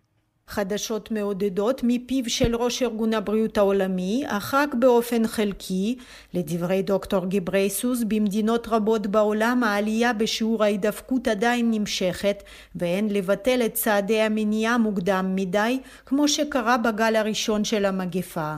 [0.51, 5.97] חדשות מעודדות מפיו של ראש ארגון הבריאות העולמי, אך רק באופן חלקי.
[6.35, 12.43] לדברי דוקטור גיברייסוס, במדינות רבות בעולם העלייה בשיעור ההידפקות עדיין נמשכת,
[12.75, 18.55] ואין לבטל את צעדי המניעה מוקדם מדי, כמו שקרה בגל הראשון של המגפה.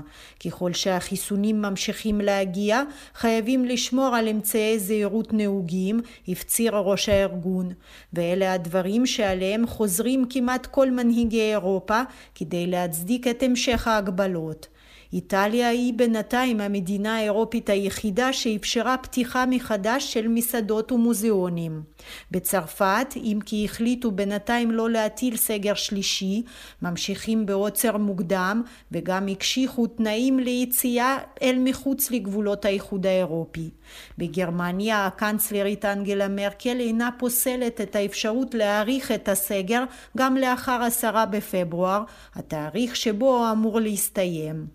[0.46, 2.82] ככל שהחיסונים ממשיכים להגיע,
[3.14, 7.72] חייבים לשמור על אמצעי זהירות נהוגים, הפציר ראש הארגון.
[8.12, 11.81] ואלה הדברים שעליהם חוזרים כמעט כל מנהיגי אירופה.
[11.82, 12.02] אירופה
[12.34, 14.66] כדי להצדיק את המשך ההגבלות.
[15.12, 21.82] איטליה היא בינתיים המדינה האירופית היחידה שאפשרה פתיחה מחדש של מסעדות ומוזיאונים.
[22.30, 26.42] בצרפת, אם כי החליטו בינתיים לא להטיל סגר שלישי,
[26.82, 33.70] ממשיכים בעוצר מוקדם וגם הקשיחו תנאים ליציאה אל מחוץ לגבולות האיחוד האירופי.
[34.18, 39.84] בגרמניה הקנצלרית אנגלה מרקל אינה פוסלת את האפשרות להאריך את הסגר
[40.16, 42.02] גם לאחר עשרה בפברואר,
[42.34, 44.66] התאריך שבו אמור להסתיים.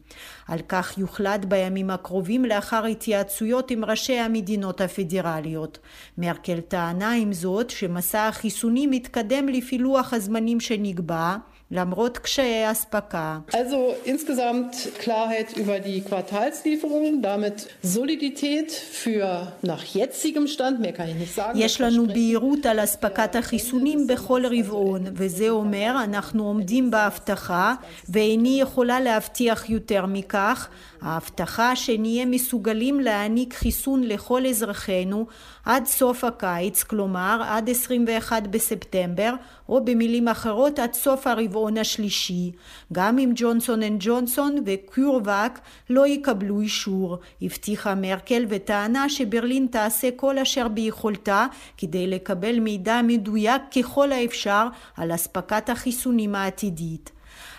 [0.47, 5.79] על כך יוחלט בימים הקרובים לאחר התייעצויות עם ראשי המדינות הפדרליות.
[6.17, 11.35] מרקל טענה עם זאת שמסע החיסונים מתקדם לפי לוח הזמנים שנקבע
[11.71, 13.39] למרות קשיי אספקה.
[13.51, 21.15] Also insgesamt Klarheit über die Quartalslieferungen, damit Solidität für nach jetzigem Stand, mehr kann ich
[21.15, 21.59] nicht sagen.
[21.59, 27.75] יש לנו בהירות על אספקת החיסונים בכל רבעון, וזה אומר אנחנו עומדים בהבטחה,
[28.09, 30.69] ואיני יכולה להבטיח יותר מכך,
[31.01, 35.25] ההבטחה שנהיה מסוגלים להעניק חיסון לכל אזרחינו
[35.65, 39.33] עד סוף הקיץ, כלומר עד 21 בספטמבר,
[39.69, 42.51] או במילים אחרות עד סוף הרבעון השלישי,
[42.93, 45.59] גם אם ג'ונסון אנד ג'ונסון ו CureVac
[45.89, 51.45] לא יקבלו אישור, הבטיחה מרקל וטענה שברלין תעשה כל אשר ביכולתה
[51.77, 57.16] כדי לקבל מידע מדויק ככל האפשר על אספקת החיסונים העתידית.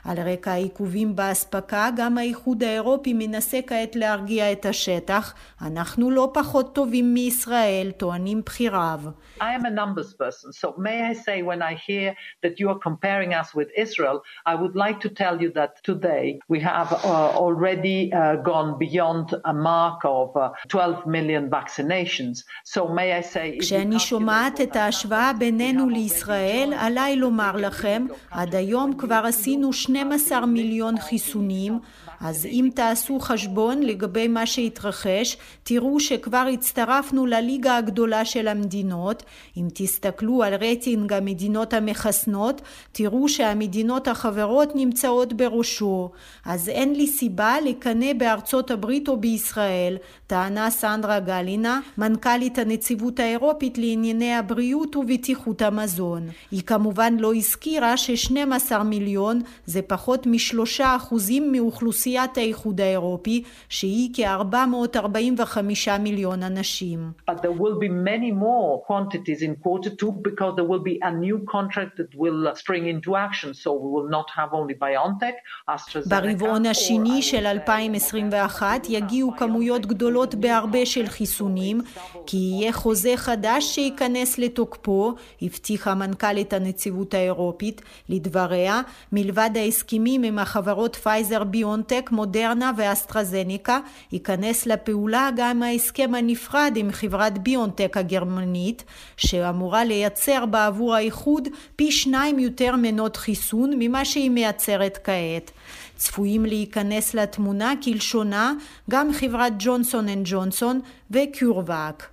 [0.08, 5.34] על רקע העיכובים באספקה, גם האיחוד האירופי מנסה כעת להרגיע את השטח.
[5.62, 9.00] אנחנו לא פחות טובים מישראל, טוענים בכיריו.
[9.40, 12.08] I am a numbers person, so may I say when I hear
[12.42, 14.16] that you are comparing us with Israel,
[14.46, 16.98] I would like to tell you that today we have uh,
[17.44, 22.34] already uh, gone beyond a mark of uh, 12 million vaccinations.
[22.64, 23.58] So may I say...
[23.60, 29.72] כשאני שומעת את ההשוואה בינינו לישראל, עליי לומר לכם, עד היום כבר עשינו
[30.04, 31.78] 12 מיליון חיסונים,
[32.20, 39.22] אז אם תעשו חשבון לגבי מה שהתרחש, תראו שכבר הצטרפנו לליגה הגדולה של המדינות.
[39.56, 46.10] אם תסתכלו על רייטינג המדינות המחסנות, תראו שהמדינות החברות נמצאות בראשו.
[46.44, 53.78] אז אין לי סיבה לקנא בארצות הברית או בישראל, טענה סנדרה גלינה, מנכ"לית הנציבות האירופית
[53.78, 56.28] לענייני הבריאות ובטיחות המזון.
[56.50, 65.98] היא כמובן לא הזכירה ש-12 מיליון זה פחות משלושה אחוזים מאוכלוסיית האיחוד האירופי, שהיא כ-445
[65.98, 67.12] מיליון אנשים.
[67.30, 71.10] But there will be many more quantities in quarter two because there will be a
[71.10, 75.36] new contract that will spring into action, so we will not have only BioNTech,
[75.68, 76.08] AstraZeneca.
[76.08, 81.80] ברבעון השני של 2021 יגיעו כמויות גדולות בהרבה של חיסונים,
[82.26, 87.82] כי יהיה חוזה חדש שייכנס לתוקפו, הבטיחה מנכ"לית הנציבות האירופית.
[88.08, 88.80] לדבריה,
[89.12, 93.78] מלבד ההסכמים עם החברות פייזר ביונטק, מודרנה ואסטרזניקה,
[94.12, 98.84] ייכנס לפעולה גם ההסכם הנפרד עם חברת ביונטק הגרמנית,
[99.16, 105.50] שאמורה לייצר בעבור האיחוד פי שניים יותר מנות חיסון ממה שהיא מייצרת כעת.
[105.96, 108.52] צפויים להיכנס לתמונה כלשונה
[108.90, 110.80] גם חברת ג'ונסון אנד ג'ונסון
[111.10, 112.04] ו CureVac.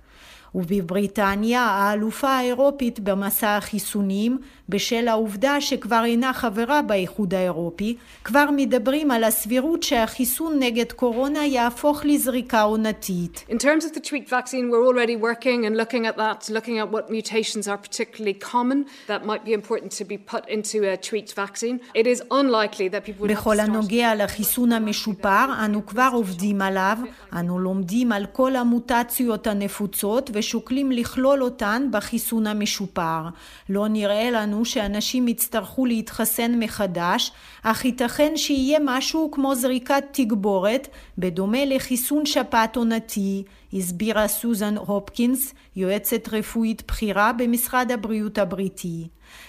[0.54, 9.24] ובבריטניה האלופה האירופית במסע החיסונים בשל העובדה שכבר אינה חברה באיחוד האירופי, כבר מדברים על
[9.24, 13.44] הסבירות שהחיסון נגד קורונה יהפוך לזריקה עונתית.
[13.48, 16.88] In terms of the tweaked vaccine, we're already working and looking at that, looking at
[16.94, 21.34] what mutations are particularly common that might be important to be put into a tweaked
[21.34, 21.76] vaccine.
[21.94, 23.60] It is unlikely that people would בכל.
[23.60, 26.98] הנוגע לחיסון המשופר, אנו כבר עובדים עליו,
[27.32, 33.20] אנו לומדים על כל המוטציות הנפוצות ושוקלים לכלול אותן בחיסון המשופר.
[33.68, 40.88] לא נראה לנו שאנשים יצטרכו להתחסן מחדש, אך ייתכן שיהיה משהו כמו זריקת תגבורת,
[41.18, 43.42] בדומה לחיסון שפעת עונתי,
[43.72, 49.08] הסבירה סוזן הופקינס, יועצת רפואית בכירה במשרד הבריאות הבריטי.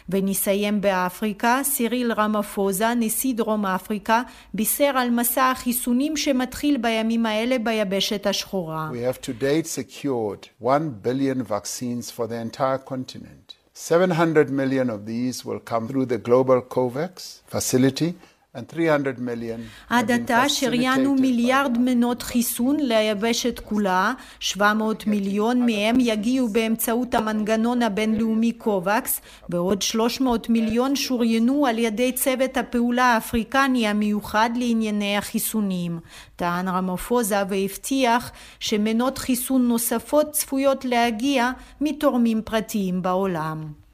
[0.09, 4.21] ונסיים באפריקה, סיריל רמפוזה, נשיא דרום אפריקה,
[4.53, 8.89] בישר על מסע החיסונים שמתחיל בימים האלה ביבשת השחורה.
[8.91, 13.46] We have to date secured 1 billion vaccines for the entire continent.
[13.79, 18.15] 700 million of these will come through the global COVAX facility.
[18.57, 26.47] And 300 million עד עתה שריינו מיליארד מנות חיסון ליבשת כולה, 700 מיליון מהם יגיעו
[26.49, 35.17] באמצעות המנגנון הבינלאומי COVAX, ועוד 300 מיליון שוריינו על ידי צוות הפעולה האפריקני המיוחד לענייני
[35.17, 35.99] החיסונים.
[36.35, 43.86] טען רמפוסה והבטיח שמנות חיסון נוספות צפויות להגיע מתורמים פרטיים בעולם.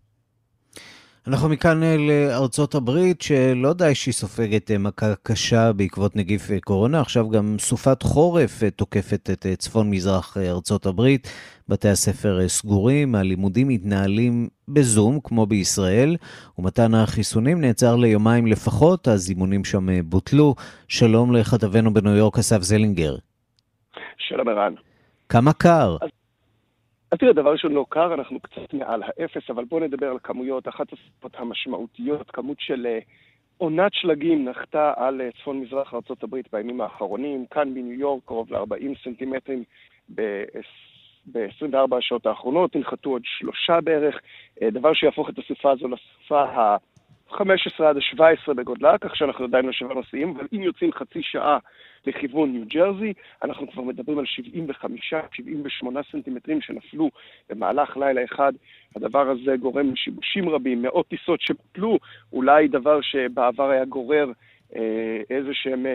[1.28, 6.60] אנחנו מכאן אה, לארצות הברית, שלא די שהיא סופגת אה, מכה קשה בעקבות נגיף אה,
[6.60, 11.28] קורונה, עכשיו גם סופת חורף תוקפת את צפון מזרח ארצות הברית.
[11.70, 16.16] בתי הספר סגורים, הלימודים מתנהלים בזום, כמו בישראל,
[16.60, 20.56] ומתן החיסונים נעצר ליומיים לפחות, הזימונים שם בוטלו.
[20.88, 23.16] שלום לכתבנו בניו יורק, אסף זלינגר.
[24.18, 24.74] שלום ערן.
[25.30, 25.98] כמה קר?
[26.02, 26.23] אז...
[27.14, 30.68] אז תראה, דבר ראשון לא קר, אנחנו קצת מעל האפס, אבל בואו נדבר על כמויות.
[30.68, 32.88] אחת הספות המשמעותיות, כמות של
[33.58, 37.46] עונת שלגים נחתה על צפון-מזרח ארה"ב בימים האחרונים.
[37.52, 39.64] כאן בניו יורק קרוב ל-40 סנטימטרים
[40.16, 44.22] ב-24 השעות האחרונות, הנחתו עוד שלושה בערך,
[44.64, 46.78] דבר שיהפוך את הסופה הזו לסופה ה...
[47.34, 51.58] 15 עד ה-17 בגודלה, כך שאנחנו עדיין לא שבע נוסעים, אבל אם יוצאים חצי שעה
[52.08, 57.10] לכיוון ניו ג'רזי, אנחנו כבר מדברים על 75-78 סנטימטרים שנפלו
[57.50, 58.54] במהלך לילה אחד.
[58.96, 62.00] הדבר הזה גורם לשיבושים רבים, מאות טיסות שבוטלו,
[62.34, 64.32] אולי דבר שבעבר היה גורר
[64.76, 65.86] אה, איזה שהן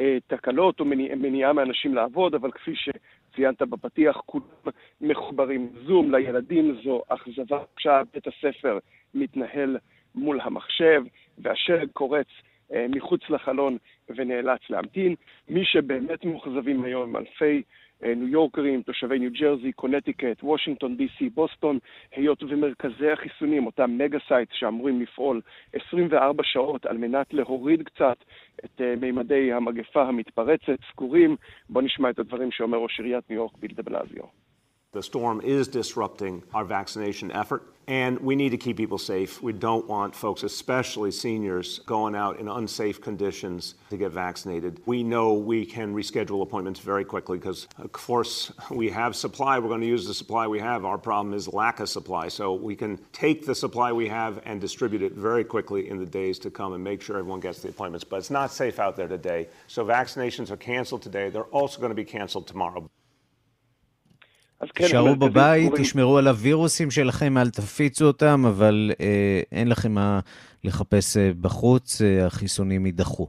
[0.00, 4.44] אה, תקלות או מניע, מניעה מאנשים לעבוד, אבל כפי שציינת בפתיח, כולם
[5.00, 8.78] מחוברים זום לילדים, זו אכזבה קשה, בית הספר
[9.14, 9.76] מתנהל
[10.14, 11.02] מול המחשב,
[11.38, 12.26] והשלג קורץ
[12.72, 13.76] אה, מחוץ לחלון
[14.16, 15.14] ונאלץ להמתין.
[15.48, 17.62] מי שבאמת מאוכזבים היום הם אלפי
[18.04, 21.78] אה, ניו יורקרים, תושבי ניו ג'רזי, קונטיקט, וושינגטון די.סי, בוסטון,
[22.12, 25.40] היות ומרכזי החיסונים, אותם mega sites שאמורים לפעול
[25.72, 28.16] 24 שעות על מנת להוריד קצת
[28.64, 31.36] את אה, מימדי המגפה המתפרצת, סגורים.
[31.68, 34.47] בואו נשמע את הדברים שאומר ראש עיריית ניו יורק ביל דה בלזיו.
[34.92, 39.42] The storm is disrupting our vaccination effort, and we need to keep people safe.
[39.42, 44.80] We don't want folks, especially seniors, going out in unsafe conditions to get vaccinated.
[44.86, 49.58] We know we can reschedule appointments very quickly because, of course, we have supply.
[49.58, 50.86] We're going to use the supply we have.
[50.86, 52.28] Our problem is lack of supply.
[52.28, 56.06] So we can take the supply we have and distribute it very quickly in the
[56.06, 58.04] days to come and make sure everyone gets the appointments.
[58.04, 59.48] But it's not safe out there today.
[59.66, 61.28] So vaccinations are canceled today.
[61.28, 62.88] They're also going to be canceled tomorrow.
[64.66, 70.20] תישארו כן, בבית, תשמרו על הווירוסים שלכם, אל תפיצו אותם, אבל אה, אין לכם מה
[70.64, 73.26] לחפש אה, בחוץ, אה, החיסונים יידחו.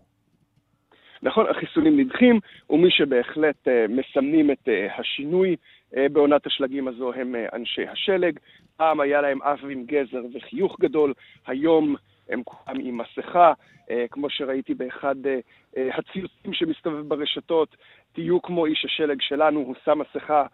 [1.24, 2.40] נכון, החיסונים נדחים,
[2.70, 5.56] ומי שבהחלט אה, מסמנים את אה, השינוי
[5.98, 8.40] אה, בעונת השלגים הזו הם אה, אנשי השלג.
[8.78, 11.14] פעם היה להם אף עם גזר וחיוך גדול,
[11.48, 11.96] היום
[12.30, 13.54] הם כולם עם מסכה,
[13.92, 15.40] אה, כמו שראיתי באחד אה,
[15.78, 17.76] אה, הציוצים שמסתובב ברשתות,
[18.14, 20.46] תהיו כמו איש השלג שלנו, הוא שם מסכה.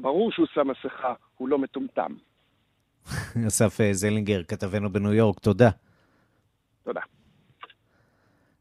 [0.00, 2.14] ברור שהוא שם מסכה, הוא לא מטומטם.
[3.46, 5.70] אסף זלינגר, כתבנו בניו יורק, תודה.
[6.82, 7.00] תודה.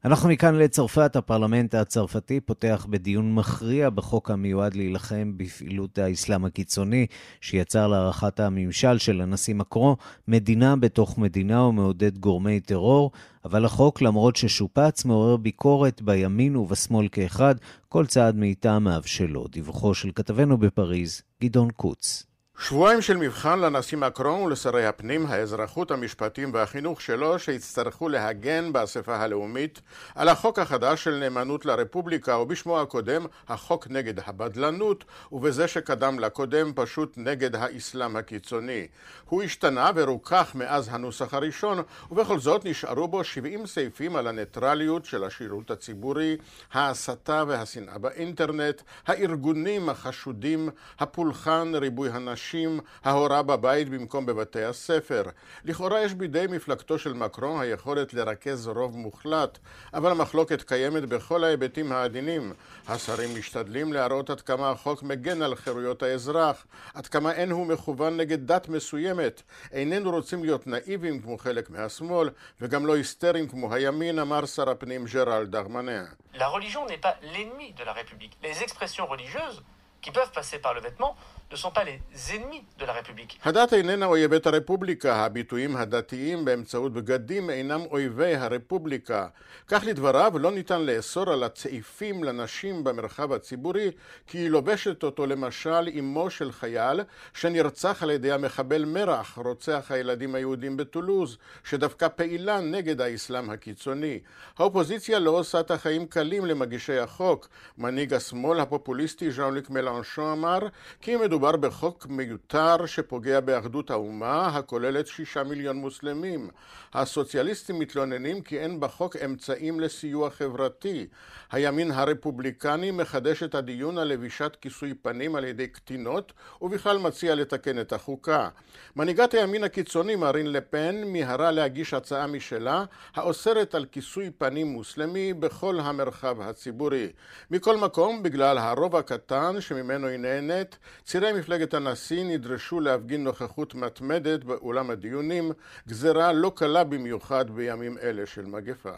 [0.05, 7.07] אנחנו מכאן לצרפת, הפרלמנט הצרפתי פותח בדיון מכריע בחוק המיועד להילחם בפעילות האסלאם הקיצוני,
[7.41, 13.11] שיצר להערכת הממשל של הנשיא מקרו מדינה בתוך מדינה ומעודד גורמי טרור,
[13.45, 17.55] אבל החוק, למרות ששופץ, מעורר ביקורת בימין ובשמאל כאחד,
[17.89, 19.47] כל צעד מטעמיו שלו.
[19.47, 22.32] דיווחו של כתבנו בפריז, גדעון קוץ.
[22.59, 29.81] שבועיים של מבחן לנשיא מקרון ולשרי הפנים, האזרחות, המשפטים והחינוך שלו שיצטרכו להגן באספה הלאומית
[30.15, 37.13] על החוק החדש של נאמנות לרפובליקה ובשמו הקודם החוק נגד הבדלנות ובזה שקדם לקודם פשוט
[37.17, 38.87] נגד האסלאם הקיצוני.
[39.25, 41.79] הוא השתנה ורוכך מאז הנוסח הראשון
[42.11, 46.37] ובכל זאת נשארו בו 70 סעיפים על הניטרליות של השירות הציבורי,
[46.73, 55.23] ההסתה והשנאה באינטרנט, הארגונים החשודים, הפולחן, ריבוי הנשים הנשים ההורה בבית במקום בבתי הספר.
[55.65, 59.57] לכאורה יש בידי מפלגתו של מקרון היכולת לרכז רוב מוחלט,
[59.93, 62.53] אבל המחלוקת קיימת בכל ההיבטים העדינים.
[62.87, 68.17] השרים משתדלים להראות עד כמה החוק מגן על חירויות האזרח, עד כמה אין הוא מכוון
[68.17, 69.41] נגד דת מסוימת.
[69.71, 72.29] איננו רוצים להיות נאיבים כמו חלק מהשמאל,
[72.61, 76.03] וגם לא היסטריים כמו הימין, אמר שר הפנים ג'רלד דרמניה.
[76.33, 78.33] La religion n'est pas l'ennemi de la République.
[78.41, 79.61] Les expressions religieuses
[80.03, 81.15] qui peuvent passer par le vêtement
[81.51, 81.99] ne sont pas les
[82.35, 83.39] ennemis de la République.
[83.43, 89.27] הדת איננה אויבת הרפובליקה, הביטויים הדתיים באמצעות בגדים אינם אויבי הרפובליקה.
[89.67, 93.91] כך לדבריו, לא ניתן לאסור על הצעיפים לנשים במרחב הציבורי,
[94.27, 97.01] כי היא לובשת אותו למשל אמו של חייל
[97.33, 104.19] שנרצח על ידי המחבל מרח, רוצח הילדים היהודים בטולוז, שדווקא פעילה נגד האסלאם הקיצוני.
[104.57, 107.47] האופוזיציה לא עושה את החיים קלים למגישי החוק.
[107.77, 110.59] מנהיג השמאל הפופוליסטי ז'אן לוק מלנשון אמר
[111.01, 116.49] כי מדובר מדובר בחוק מיותר שפוגע באחדות האומה הכוללת שישה מיליון מוסלמים.
[116.93, 121.07] הסוציאליסטים מתלוננים כי אין בחוק אמצעים לסיוע חברתי.
[121.51, 127.79] הימין הרפובליקני מחדש את הדיון על לבישת כיסוי פנים על ידי קטינות ובכלל מציע לתקן
[127.79, 128.49] את החוקה.
[128.95, 135.79] מנהיגת הימין הקיצוני מרין לפן מיהרה להגיש הצעה משלה האוסרת על כיסוי פנים מוסלמי בכל
[135.79, 137.07] המרחב הציבורי.
[137.51, 140.77] מכל מקום, בגלל הרוב הקטן שממנו היא נהנית,
[141.23, 145.51] צירי מפלגת הנשיא נדרשו להפגין נוכחות מתמדת באולם הדיונים,
[145.87, 148.95] גזרה לא קלה במיוחד בימים אלה של מגפה.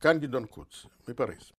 [0.00, 1.52] כאן גדעון קוץ, מפריז.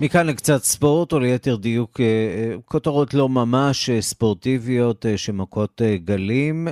[0.00, 6.68] מכאן לקצת ספורט, או ליתר דיוק, אה, אה, כותרות לא ממש אה, ספורטיביות שמכות גלים,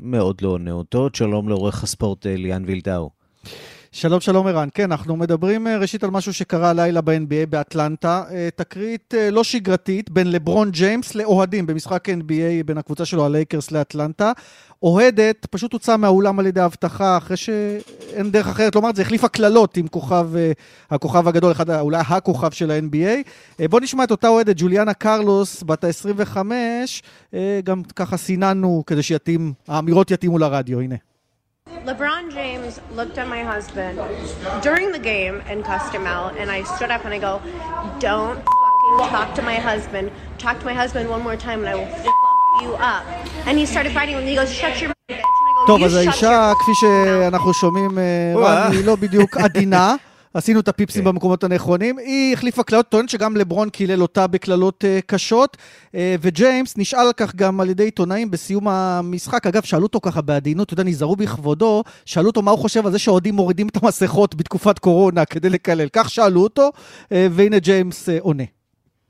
[0.00, 1.14] מאוד לא נאותות.
[1.14, 3.10] שלום לעורך הספורט ליאן וילדאו.
[3.96, 4.68] שלום, שלום ערן.
[4.74, 8.22] כן, אנחנו מדברים אה, ראשית על משהו שקרה הלילה ב-NBA באטלנטה.
[8.30, 13.70] אה, תקרית אה, לא שגרתית בין לברון ג'יימס לאוהדים במשחק NBA בין הקבוצה שלו, הלייקרס,
[13.70, 14.32] לאטלנטה.
[14.82, 19.28] אוהדת פשוט הוצאה מהאולם על ידי אבטחה, אחרי שאין דרך אחרת לומר את זה, החליפה
[19.28, 20.28] קללות עם כוכב,
[20.90, 23.64] הכוכב הגדול, אחד, אולי הכוכב של ה-NBA.
[23.68, 26.36] בואו נשמע את אותה אוהדת, ג'וליאנה קרלוס, בת ה-25,
[27.64, 31.13] גם ככה סיננו כדי שהאמירות יתאימו לרדיו, הנה.
[31.86, 33.98] LeBron James looked at my husband
[34.62, 37.40] during the game and cussed him out, and I stood up and I go,
[37.98, 38.38] "Don't
[39.14, 40.10] talk to my husband.
[40.38, 42.18] Talk to my husband one more time, and I will fuck
[42.62, 43.04] you up."
[43.46, 44.30] And he started fighting with me.
[44.30, 44.92] He goes, "Shut your."
[45.66, 47.98] טוב, אז האישה, כפי שאנחנו שומעים,
[48.72, 49.94] היא לא בדיוק עדינה.
[50.34, 51.04] עשינו את הפיפסים okay.
[51.04, 51.12] כן.
[51.12, 51.98] במקומות הנכונים.
[51.98, 57.12] היא החליפה קללות, טוענת שגם לברון קילל אותה בקללות uh, קשות, uh, וג'יימס נשאל על
[57.12, 59.46] כך גם על ידי עיתונאים בסיום המשחק.
[59.46, 62.92] אגב, שאלו אותו ככה בעדינות, אתה יודע, נזהרו בכבודו, שאלו אותו מה הוא חושב על
[62.92, 65.88] זה שאוהדים מורידים את המסכות בתקופת קורונה כדי לקלל.
[65.92, 66.70] כך שאלו אותו,
[67.04, 68.44] uh, והנה ג'יימס uh, עונה.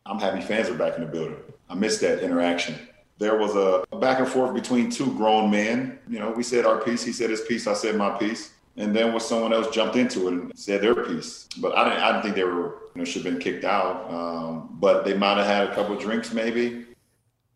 [0.08, 1.40] I'm happy fans are back in the building.
[1.70, 2.74] I missed that interaction.
[3.18, 5.98] There was a back and forth between two grown men.
[6.14, 8.42] You know, we said our piece, he said his piece, I said my piece.
[8.76, 11.48] And then when someone else jumped into it and said their piece.
[11.58, 14.10] But I didn't, I didn't think they were, you know, should have been kicked out.
[14.12, 16.86] Um, but they might have had a couple drinks maybe.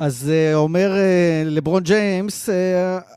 [0.00, 2.52] אז uh, אומר uh, לברון ג'יימס, uh,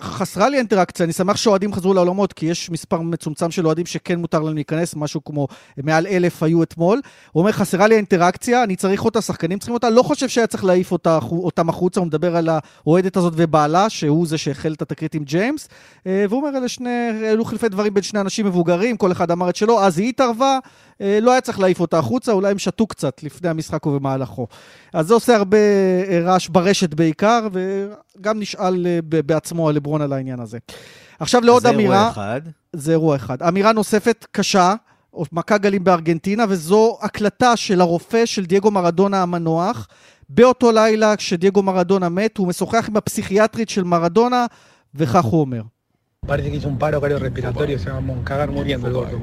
[0.03, 4.19] חסרה לי אינטראקציה, אני שמח שאוהדים חזרו לעולמות, כי יש מספר מצומצם של אוהדים שכן
[4.19, 7.01] מותר להם להיכנס, משהו כמו מעל אלף היו אתמול.
[7.31, 10.65] הוא אומר, חסרה לי האינטראקציה, אני צריך אותה, שחקנים צריכים אותה, לא חושב שהיה צריך
[10.65, 15.15] להעיף אותה, אותם החוצה, הוא מדבר על האוהדת הזאת ובעלה, שהוא זה שהחל את התקרית
[15.15, 15.67] עם ג'יימס,
[16.05, 19.55] והוא אומר, אלה שני, אלו חילופי דברים בין שני אנשים מבוגרים, כל אחד אמר את
[19.55, 20.59] שלו, אז היא התערבה,
[21.21, 24.47] לא היה צריך להעיף אותה החוצה, אולי הם שתו קצת לפני המשחק ובמהלכו.
[24.93, 25.57] אז זה עושה הרבה
[26.23, 30.57] רעש ברשת בעיקר, וגם נשאל אה, בעצמו על לברון על העניין הזה.
[31.19, 32.11] עכשיו לעוד אמירה...
[32.11, 32.41] זה אירוע אחד.
[32.73, 33.41] זה אירוע אחד.
[33.41, 34.73] אמירה נוספת קשה,
[35.31, 39.87] מכה גלים בארגנטינה, וזו הקלטה של הרופא של דייגו מרדונה המנוח.
[40.29, 44.45] באותו לילה, כשדייגו מרדונה מת, הוא משוחח עם הפסיכיאטרית של מרדונה,
[44.95, 45.61] וכך הוא אומר.
[46.27, 49.17] Parece que hizo un paro cardiorrespiratorio, se va a cagar muriendo el gordo.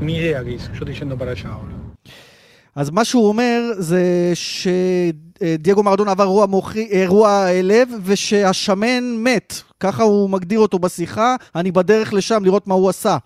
[0.00, 1.74] Yo estoy yendo para allá ahora.
[2.74, 9.54] אז מה שהוא אומר זה שדייגו מרדונה עבר אירוע, מוחי, אירוע לב ושהשמן מת.
[9.80, 13.16] ככה הוא מגדיר אותו בשיחה, אני בדרך לשם לראות מה הוא עשה.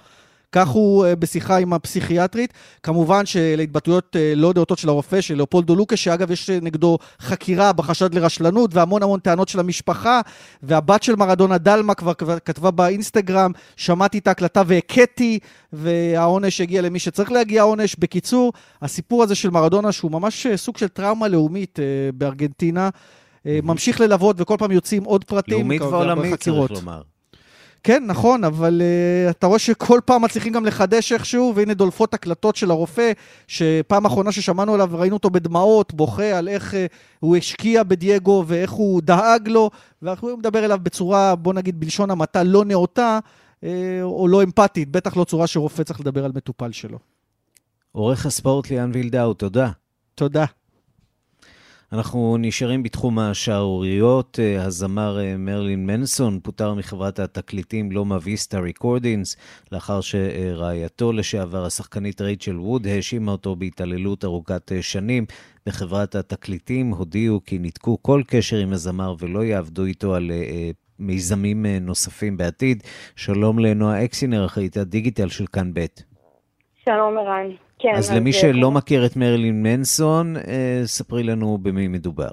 [0.53, 2.53] כך הוא אה, בשיחה עם הפסיכיאטרית.
[2.82, 8.14] כמובן שלהתבטאויות אה, לא דעותות של הרופא, של לאופולדו לוקה, שאגב יש נגדו חקירה בחשד
[8.14, 10.20] לרשלנות והמון המון טענות של המשפחה,
[10.62, 12.12] והבת של מרדונה דלמה כבר
[12.44, 15.38] כתבה באינסטגרם, שמעתי את ההקלטה והכיתי,
[15.72, 17.96] והעונש הגיע למי שצריך להגיע העונש.
[17.98, 21.78] בקיצור, הסיפור הזה של מרדונה, שהוא ממש אה, סוג של טראומה לאומית
[22.14, 22.88] בארגנטינה,
[23.44, 25.55] ממשיך ללוות, וכל פעם יוצאים עוד פרטים.
[25.59, 27.03] לאומית ועולמית, צריך לומר.
[27.85, 32.57] כן, נכון, אבל uh, אתה רואה שכל פעם מצליחים גם לחדש איכשהו, והנה דולפות הקלטות
[32.57, 33.12] של הרופא,
[33.47, 36.76] שפעם אחרונה ששמענו עליו, ראינו אותו בדמעות, בוכה על איך uh,
[37.20, 39.70] הוא השקיע בדייגו ואיך הוא דאג לו,
[40.03, 43.18] ואנחנו לדבר אליו בצורה, בוא נגיד, בלשון המעטה לא נאותה,
[43.61, 43.66] uh,
[44.03, 46.99] או לא אמפתית, בטח לא צורה שרופא צריך לדבר על מטופל שלו.
[47.93, 49.70] עורך הספורט ליאן וילדאו, תודה.
[50.14, 50.45] תודה.
[51.93, 54.38] אנחנו נשארים בתחום השערוריות.
[54.43, 59.36] אה, הזמר אה, מרלין מנסון פוטר מחברת התקליטים לומה ויסטה ריקורדינס,
[59.72, 65.24] לאחר שרעייתו לשעבר, השחקנית רייצ'ל ווד, האשימה אותו בהתעללות ארוכת אה, שנים.
[65.66, 70.30] בחברת התקליטים הודיעו כי ניתקו כל קשר עם הזמר ולא יעבדו איתו על
[70.99, 72.82] מיזמים נוספים בעתיד.
[73.16, 75.86] שלום לנועה אקסינר, אחראית הדיגיטל של כאן ב'.
[76.84, 77.47] שלום ערן.
[77.83, 77.95] כן.
[77.95, 82.30] אז למי שלא מכיר את מרלין מנסון, אה, ספרי לנו במי מדובר.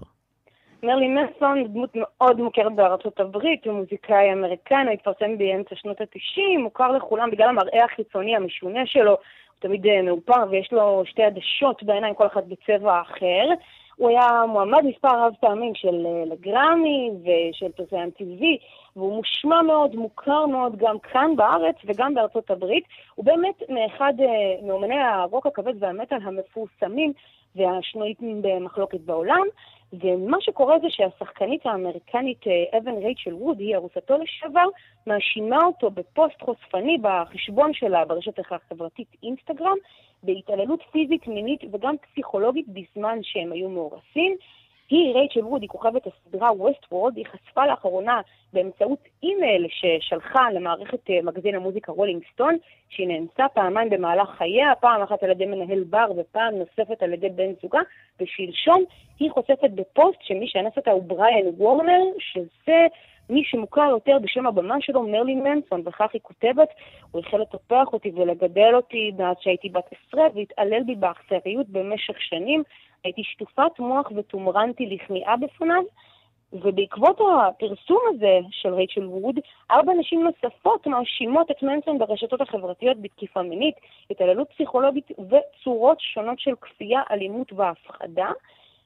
[0.84, 6.92] מרלין מנסון דמות מאוד מוכרת בארצות הברית, הוא מוזיקאי אמריקני, התפרסם באמצע שנות ה-90, מוכר
[6.92, 9.18] לכולם בגלל המראה החיצוני המשונה שלו, הוא
[9.60, 13.46] תמיד אה, מאופר ויש לו שתי עדשות בעיניים, כל אחת בצבע אחר.
[13.96, 18.44] הוא היה מועמד מספר רב פעמים של אה, לגרמי ושל פרסי MTV,
[19.00, 22.84] והוא מושמע מאוד, מוכר מאוד גם כאן בארץ וגם בארצות הברית.
[23.16, 27.14] הוא באמת מאחד אה, מאומני הרוק הכבד והמטאל המפורסמים
[27.56, 29.44] והשנויים במחלוקת בעולם.
[29.94, 34.66] ומה שקורה זה שהשחקנית האמריקנית אה, אבן רייצ'ל ווד, היא ארוסתו לשעבר,
[35.08, 39.78] מאשימה אותו בפוסט חושפני בחשבון שלה ברשת החברתית אינסטגרם,
[40.24, 44.36] בהתעללות פיזית, מינית וגם פסיכולוגית בזמן שהם היו מאורסים.
[44.90, 48.22] היא, רייצ'ל ווד, היא כוכבת הסדרה Westworld, היא חשפה לאחרונה
[48.54, 52.58] באמצעות אימייל ששלחה למערכת אה, מגזין המוזיקה רולינג סטון,
[52.90, 57.30] שהיא נאנסה פעמיים במהלך חייה, פעם אחת על ידי מנהל בר ופעם נוספת על ידי
[57.30, 57.80] בן זוגה,
[58.20, 58.84] ושלשום
[59.20, 62.88] היא חושפת בפוסט שמי שאנס אותה הוא בריאן וורנר, שזה
[63.30, 66.70] מי שמוכר יותר בשם הבמה שלו, מרלין מנסון, וכך היא כותבת,
[67.12, 72.64] הוא החל לטפח אותי ולגדל אותי מאז שהייתי בת עשרה, והתעלל בי באכזריות במשך שנים.
[73.04, 75.84] הייתי שטופת מוח ותומרנתי לכניעה בפניו,
[76.54, 79.40] ובעקבות הפרסום הזה של רייצ'ל ווד,
[79.72, 83.76] ארבע נשים נוספות מאשימות את מנסון ברשתות החברתיות בתקיפה מינית,
[84.10, 88.30] התעללות פסיכולוגית וצורות שונות של כפייה, אלימות והפחדה.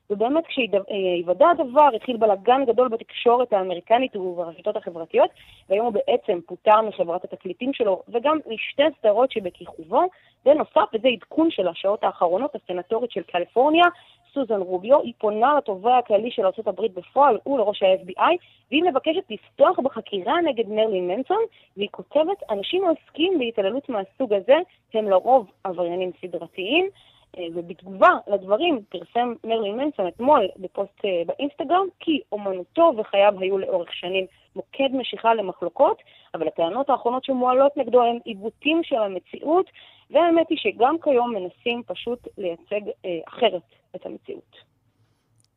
[0.10, 5.30] ובאמת כשהיוודע הדבר התחיל בלאגן גדול בתקשורת האמריקנית וברשתות החברתיות,
[5.70, 10.02] והיום הוא בעצם פוטר מחברת התקליטים שלו וגם משתי סדרות שבכיכובו.
[10.46, 13.86] בנוסף, וזה עדכון של השעות האחרונות, הסנטורית של קליפורניה,
[14.34, 18.32] סוזן רוביו, היא פונה לתובע הכללי של ארה"ב בפועל ולראש ה-FBI,
[18.72, 21.42] והיא מבקשת לפתוח בחקירה נגד מרלין מנסון,
[21.78, 24.58] והיא כותבת, אנשים העוסקים בהתעללות מהסוג הזה
[24.94, 26.90] הם לרוב עבריינים סדרתיים.
[27.38, 33.94] אה, ובתגובה לדברים פרסם מרלין מנסון אתמול בפוסט אה, באינסטגרם כי אומנותו וחייו היו לאורך
[33.94, 34.26] שנים
[34.56, 35.98] מוקד משיכה למחלוקות,
[36.34, 39.66] אבל הטענות האחרונות שמועלות נגדו הן עיוותים של המציאות,
[40.12, 43.62] והאמת היא שגם כיום מנסים פשוט לייצג אה, אחרת
[43.96, 44.56] את המציאות.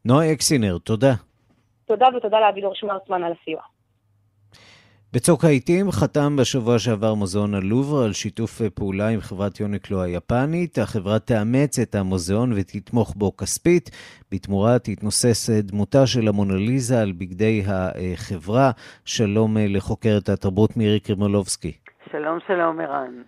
[0.05, 1.13] נועה אקסינר, תודה.
[1.87, 3.76] תודה ותודה לאבידור שמרצמן על הסיוע.
[5.17, 10.79] בצוק העיתים חתם בשבוע שעבר מוזיאון הלובר על שיתוף פעולה עם חברת יוניקלו היפנית.
[10.79, 13.91] החברה תאמץ את המוזיאון ותתמוך בו כספית.
[14.33, 18.71] בתמורה תתנוסס דמותה של המונליזה על בגדי החברה.
[19.05, 21.86] שלום לחוקרת התרבות מירי קרימולובסקי.
[22.13, 23.23] שלום, שלום, ערן.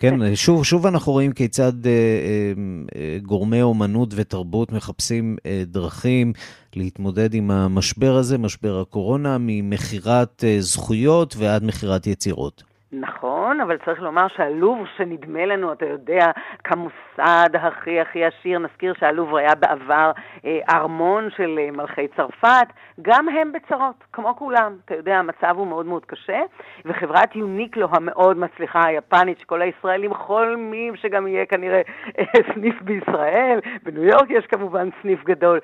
[0.00, 2.52] כן, שוב, שוב אנחנו רואים כיצד אה, אה,
[2.96, 6.32] אה, גורמי אומנות ותרבות מחפשים אה, דרכים
[6.76, 12.69] להתמודד עם המשבר הזה, משבר הקורונה, ממכירת אה, זכויות ועד מכירת יצירות.
[12.92, 16.30] נכון, אבל צריך לומר שהלוב שנדמה לנו, אתה יודע,
[16.64, 20.10] כמוסד הכי הכי עשיר, נזכיר שהלוב היה בעבר
[20.44, 22.66] אה, ארמון של אה, מלכי צרפת,
[23.02, 24.76] גם הם בצרות, כמו כולם.
[24.84, 26.40] אתה יודע, המצב הוא מאוד מאוד קשה,
[26.84, 31.82] וחברת יוניקלו המאוד מצליחה היפנית, שכל הישראלים חולמים שגם יהיה כנראה
[32.18, 32.24] אה,
[32.54, 35.60] סניף בישראל, בניו יורק יש כמובן סניף גדול.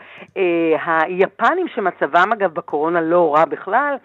[0.80, 3.96] היפנים שמצבם אגב בקורונה לא רע בכלל,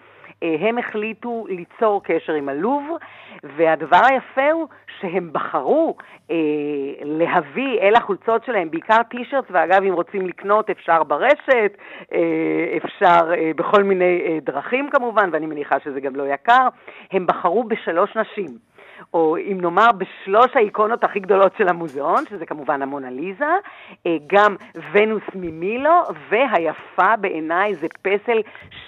[0.60, 2.96] הם החליטו ליצור קשר עם הלובר,
[3.42, 4.68] והדבר היפה הוא
[5.00, 5.96] שהם בחרו
[6.30, 6.36] אה,
[7.02, 11.76] להביא אל החולצות שלהם, בעיקר טישרטס, ואגב, אם רוצים לקנות אפשר ברשת,
[12.12, 16.68] אה, אפשר אה, בכל מיני אה, דרכים כמובן, ואני מניחה שזה גם לא יקר,
[17.12, 18.71] הם בחרו בשלוש נשים.
[19.14, 23.54] או אם נאמר בשלוש האיקונות הכי גדולות של המוזיאון, שזה כמובן המונליזה,
[24.06, 24.56] אה, גם
[24.92, 28.40] ונוס ממילו, והיפה בעיניי זה פסל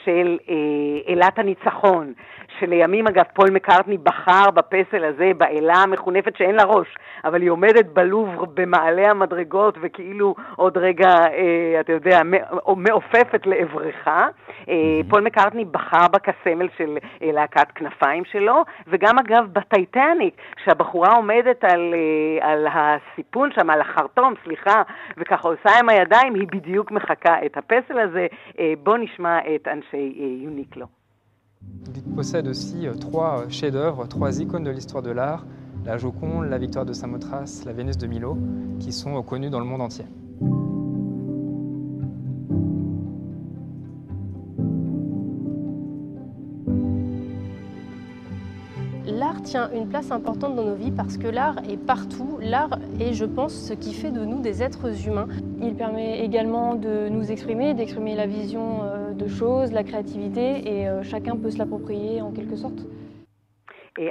[0.04, 2.12] של אה, אלת הניצחון,
[2.58, 6.94] שלימים אגב פול מקארטני בחר בפסל הזה, באלה המחונפת שאין לה ראש,
[7.24, 12.20] אבל היא עומדת בלובר במעלה המדרגות וכאילו עוד רגע, אה, אתה יודע,
[12.76, 14.08] מעופפת לעברך.
[14.08, 19.46] אה, פול מקארטני בחר בה כסמל של אה, להקת כנפיים שלו, וגם אגב
[20.03, 20.33] בטייטניק,
[20.65, 24.81] שהבחורה עומדת על, אה, על הסיפון שם, על החרטום, סליחה,
[25.17, 28.27] וככה עושה עם הידיים, היא בדיוק מחקה את הפסל הזה.
[28.59, 30.85] אה, בואו נשמע את אנשי אה, יוניקלו.
[31.95, 35.43] Il possède aussi trois chefs-d'œuvre, trois icônes de l'histoire de l'art,
[35.85, 38.37] la Joconde, la Victoire de Samothrace, la Vénus de Milo,
[38.79, 40.05] qui sont connues dans le monde entier.
[49.44, 52.38] Tient une place importante dans nos vies parce que l'art est partout.
[52.40, 55.28] L'art est, je pense, ce qui fait de nous des êtres humains.
[55.62, 60.88] Il permet également de nous exprimer, d'exprimer la vision euh, de choses, la créativité, et
[60.88, 62.86] euh, chacun peut se l'approprier en quelque sorte.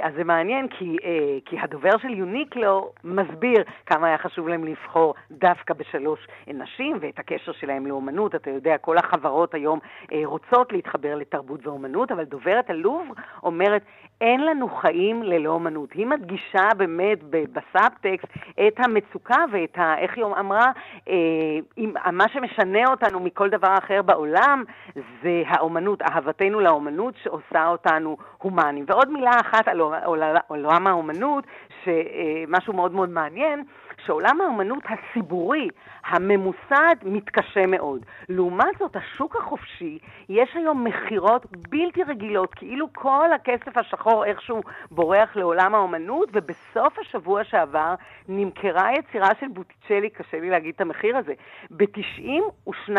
[0.02, 0.96] אז זה מעניין, כי,
[1.44, 7.52] כי הדובר של יוניקלו מסביר כמה היה חשוב להם לבחור דווקא בשלוש נשים ואת הקשר
[7.52, 8.34] שלהם לאומנות.
[8.34, 9.78] אתה יודע, כל החברות היום
[10.24, 13.08] רוצות להתחבר לתרבות ואומנות, אבל דוברת הלוב
[13.42, 13.82] אומרת,
[14.20, 15.92] אין לנו חיים ללא אומנות.
[15.92, 18.28] היא מדגישה באמת בסאבטקסט
[18.66, 19.98] את המצוקה ואת ה...
[19.98, 20.72] איך היא אמרה?
[21.08, 24.64] אה, מה שמשנה אותנו מכל דבר אחר בעולם
[24.94, 28.84] זה האומנות, אהבתנו לאומנות שעושה אותנו הומנים.
[28.88, 31.44] ועוד מילה אחת על עולם האומנות,
[31.84, 33.64] שמשהו מאוד מאוד מעניין,
[34.06, 35.68] שעולם האומנות הציבורי,
[36.06, 38.04] הממוסד, מתקשה מאוד.
[38.28, 39.98] לעומת זאת, השוק החופשי,
[40.28, 44.60] יש היום מכירות בלתי רגילות, כאילו כל הכסף השחור איכשהו
[44.90, 47.94] בורח לעולם האומנות, ובסוף השבוע שעבר
[48.28, 51.32] נמכרה יצירה של בוטיצ'לי, קשה לי להגיד את המחיר הזה,
[51.70, 52.90] ב-92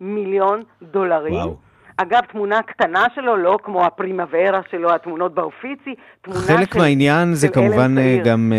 [0.00, 1.34] מיליון דולרים.
[1.34, 1.56] וואו.
[2.00, 6.46] אגב, תמונה קטנה שלו, לא כמו הפרימוורה שלו, התמונות באופיצי, תמונה של...
[6.46, 8.52] חלק מהעניין זה כמובן אה, גם,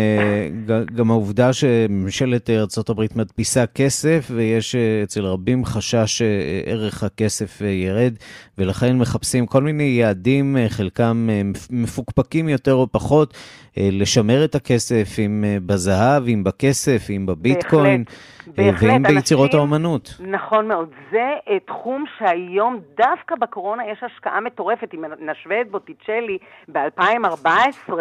[0.68, 8.14] אה, גם העובדה שממשלת ארה"ב מדפיסה כסף, ויש אה, אצל רבים חשש שערך הכסף ירד,
[8.58, 11.28] ולכן מחפשים כל מיני יעדים, חלקם
[11.70, 13.34] מפוקפקים יותר או פחות,
[13.76, 18.04] לשמר את הכסף, אם בזהב, אם בכסף, אם בביטקוין.
[18.04, 18.40] בהחלט.
[18.56, 20.14] בהחלט, ואם ביצירות האומנות.
[20.20, 20.88] נכון מאוד.
[21.10, 24.94] זה תחום שהיום, דווקא בקורונה, יש השקעה מטורפת.
[24.94, 26.38] אם נשווה את בוטיצ'לי,
[26.72, 27.48] ב-2014
[27.88, 27.92] uh,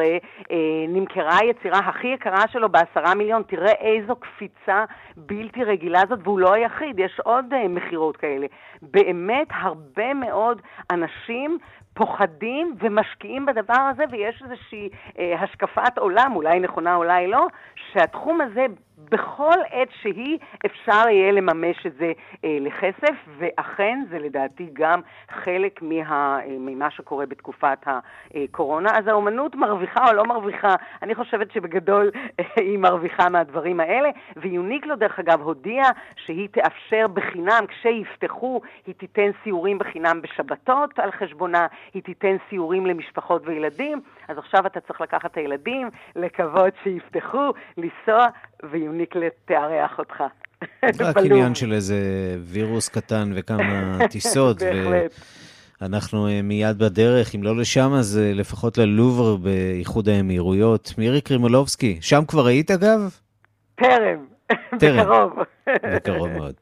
[0.87, 3.43] נמכרה היצירה הכי יקרה שלו בעשרה מיליון.
[3.43, 4.85] תראה איזו קפיצה
[5.17, 8.47] בלתי רגילה זאת, והוא לא היחיד, יש עוד uh, מכירות כאלה.
[8.81, 10.61] באמת, הרבה מאוד
[10.91, 11.57] אנשים
[11.93, 17.47] פוחדים ומשקיעים בדבר הזה, ויש איזושהי אה, השקפת עולם, אולי נכונה, אולי לא,
[17.91, 18.65] שהתחום הזה
[19.11, 22.11] בכל עת שהיא אפשר יהיה לממש את זה
[22.45, 28.89] אה, לכסף, ואכן זה לדעתי גם חלק מה, אה, ממה שקורה בתקופת הקורונה.
[28.97, 34.95] אז האומנות מרוויחה או לא מרוויחה, אני חושבת שבגדול אה, היא מרוויחה מהדברים האלה, ויוניקלו
[34.95, 42.03] דרך אגב הודיעה שהיא תאפשר בחינם, כשיפתחו, היא תיתן סיורים בחינם בשבתות על חשבונה, היא
[42.03, 48.27] תיתן סיורים למשפחות וילדים, אז עכשיו אתה צריך לקחת את הילדים, לקוות שיפתחו, לנסוע,
[48.89, 50.23] ויוניקלט תארח אותך.
[50.99, 51.95] רק עניין של איזה
[52.43, 54.63] וירוס קטן וכמה טיסות.
[54.63, 55.11] בהחלט.
[55.81, 60.93] אנחנו אה, מיד בדרך, אם לא לשם, אז אה, לפחות ללובר באיחוד האמירויות.
[60.97, 63.17] מירי קרימולובסקי, שם כבר היית אגב?
[63.75, 64.25] טרם,
[64.73, 65.33] בקרוב.
[65.95, 66.53] בקרוב מאוד.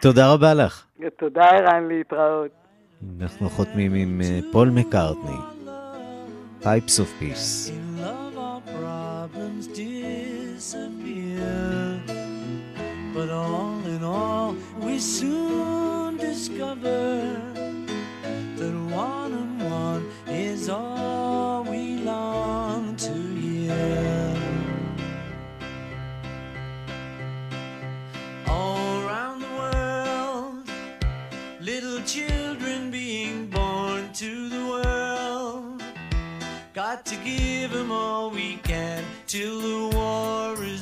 [0.00, 0.84] תודה רבה לך.
[1.18, 2.50] תודה, ערן, להתראות.
[3.20, 5.36] אנחנו חותמים עם אה, פול מקארטני,
[6.62, 7.72] Pipes of Peace.
[13.12, 17.42] But all in all, we soon discover
[18.56, 24.34] that one and one is all we long to hear.
[28.48, 30.70] All around the world,
[31.60, 35.82] little children being born to the world.
[36.72, 38.56] Got to give them all we
[39.26, 40.75] till the war is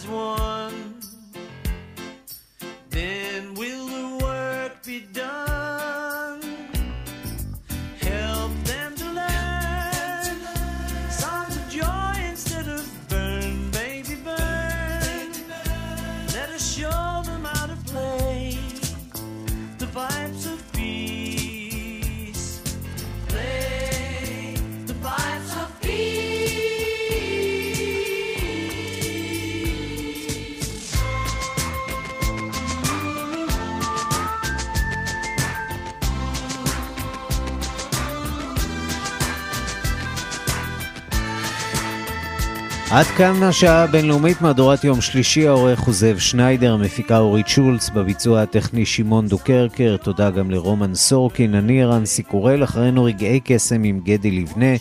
[42.95, 48.43] עד כאן השעה הבינלאומית, מהדורת יום שלישי, העורך הוא זאב שניידר, המפיקה אורית שולץ, בביצוע
[48.43, 54.31] הטכני שמעון דוקרקר, תודה גם לרומן סורקין, אני רנסי קורל, אחרינו רגעי קסם עם גדי
[54.31, 54.77] לבנה.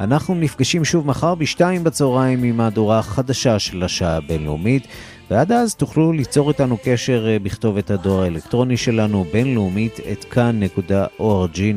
[0.00, 4.86] אנחנו נפגשים שוב מחר בשתיים בצהריים עם מהדורה חדשה של השעה הבינלאומית,
[5.30, 11.68] ועד אז תוכלו ליצור איתנו קשר אה, בכתובת הדואר האלקטרוני שלנו, בינלאומית, את כאן.org.il.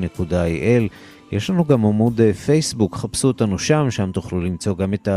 [1.31, 5.07] יש לנו גם עמוד אה, פייסבוק, חפשו אותנו שם, שם תוכלו למצוא גם את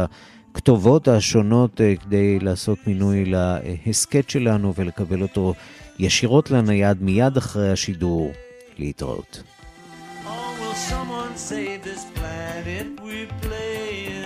[0.55, 5.55] הכתובות השונות אה, כדי לעשות מינוי להסכת שלנו ולקבל אותו
[5.98, 8.32] ישירות לנייד מיד אחרי השידור.
[8.78, 9.42] להתראות.
[10.26, 10.28] Oh,
[10.61, 14.23] will someone save this planet we're playing?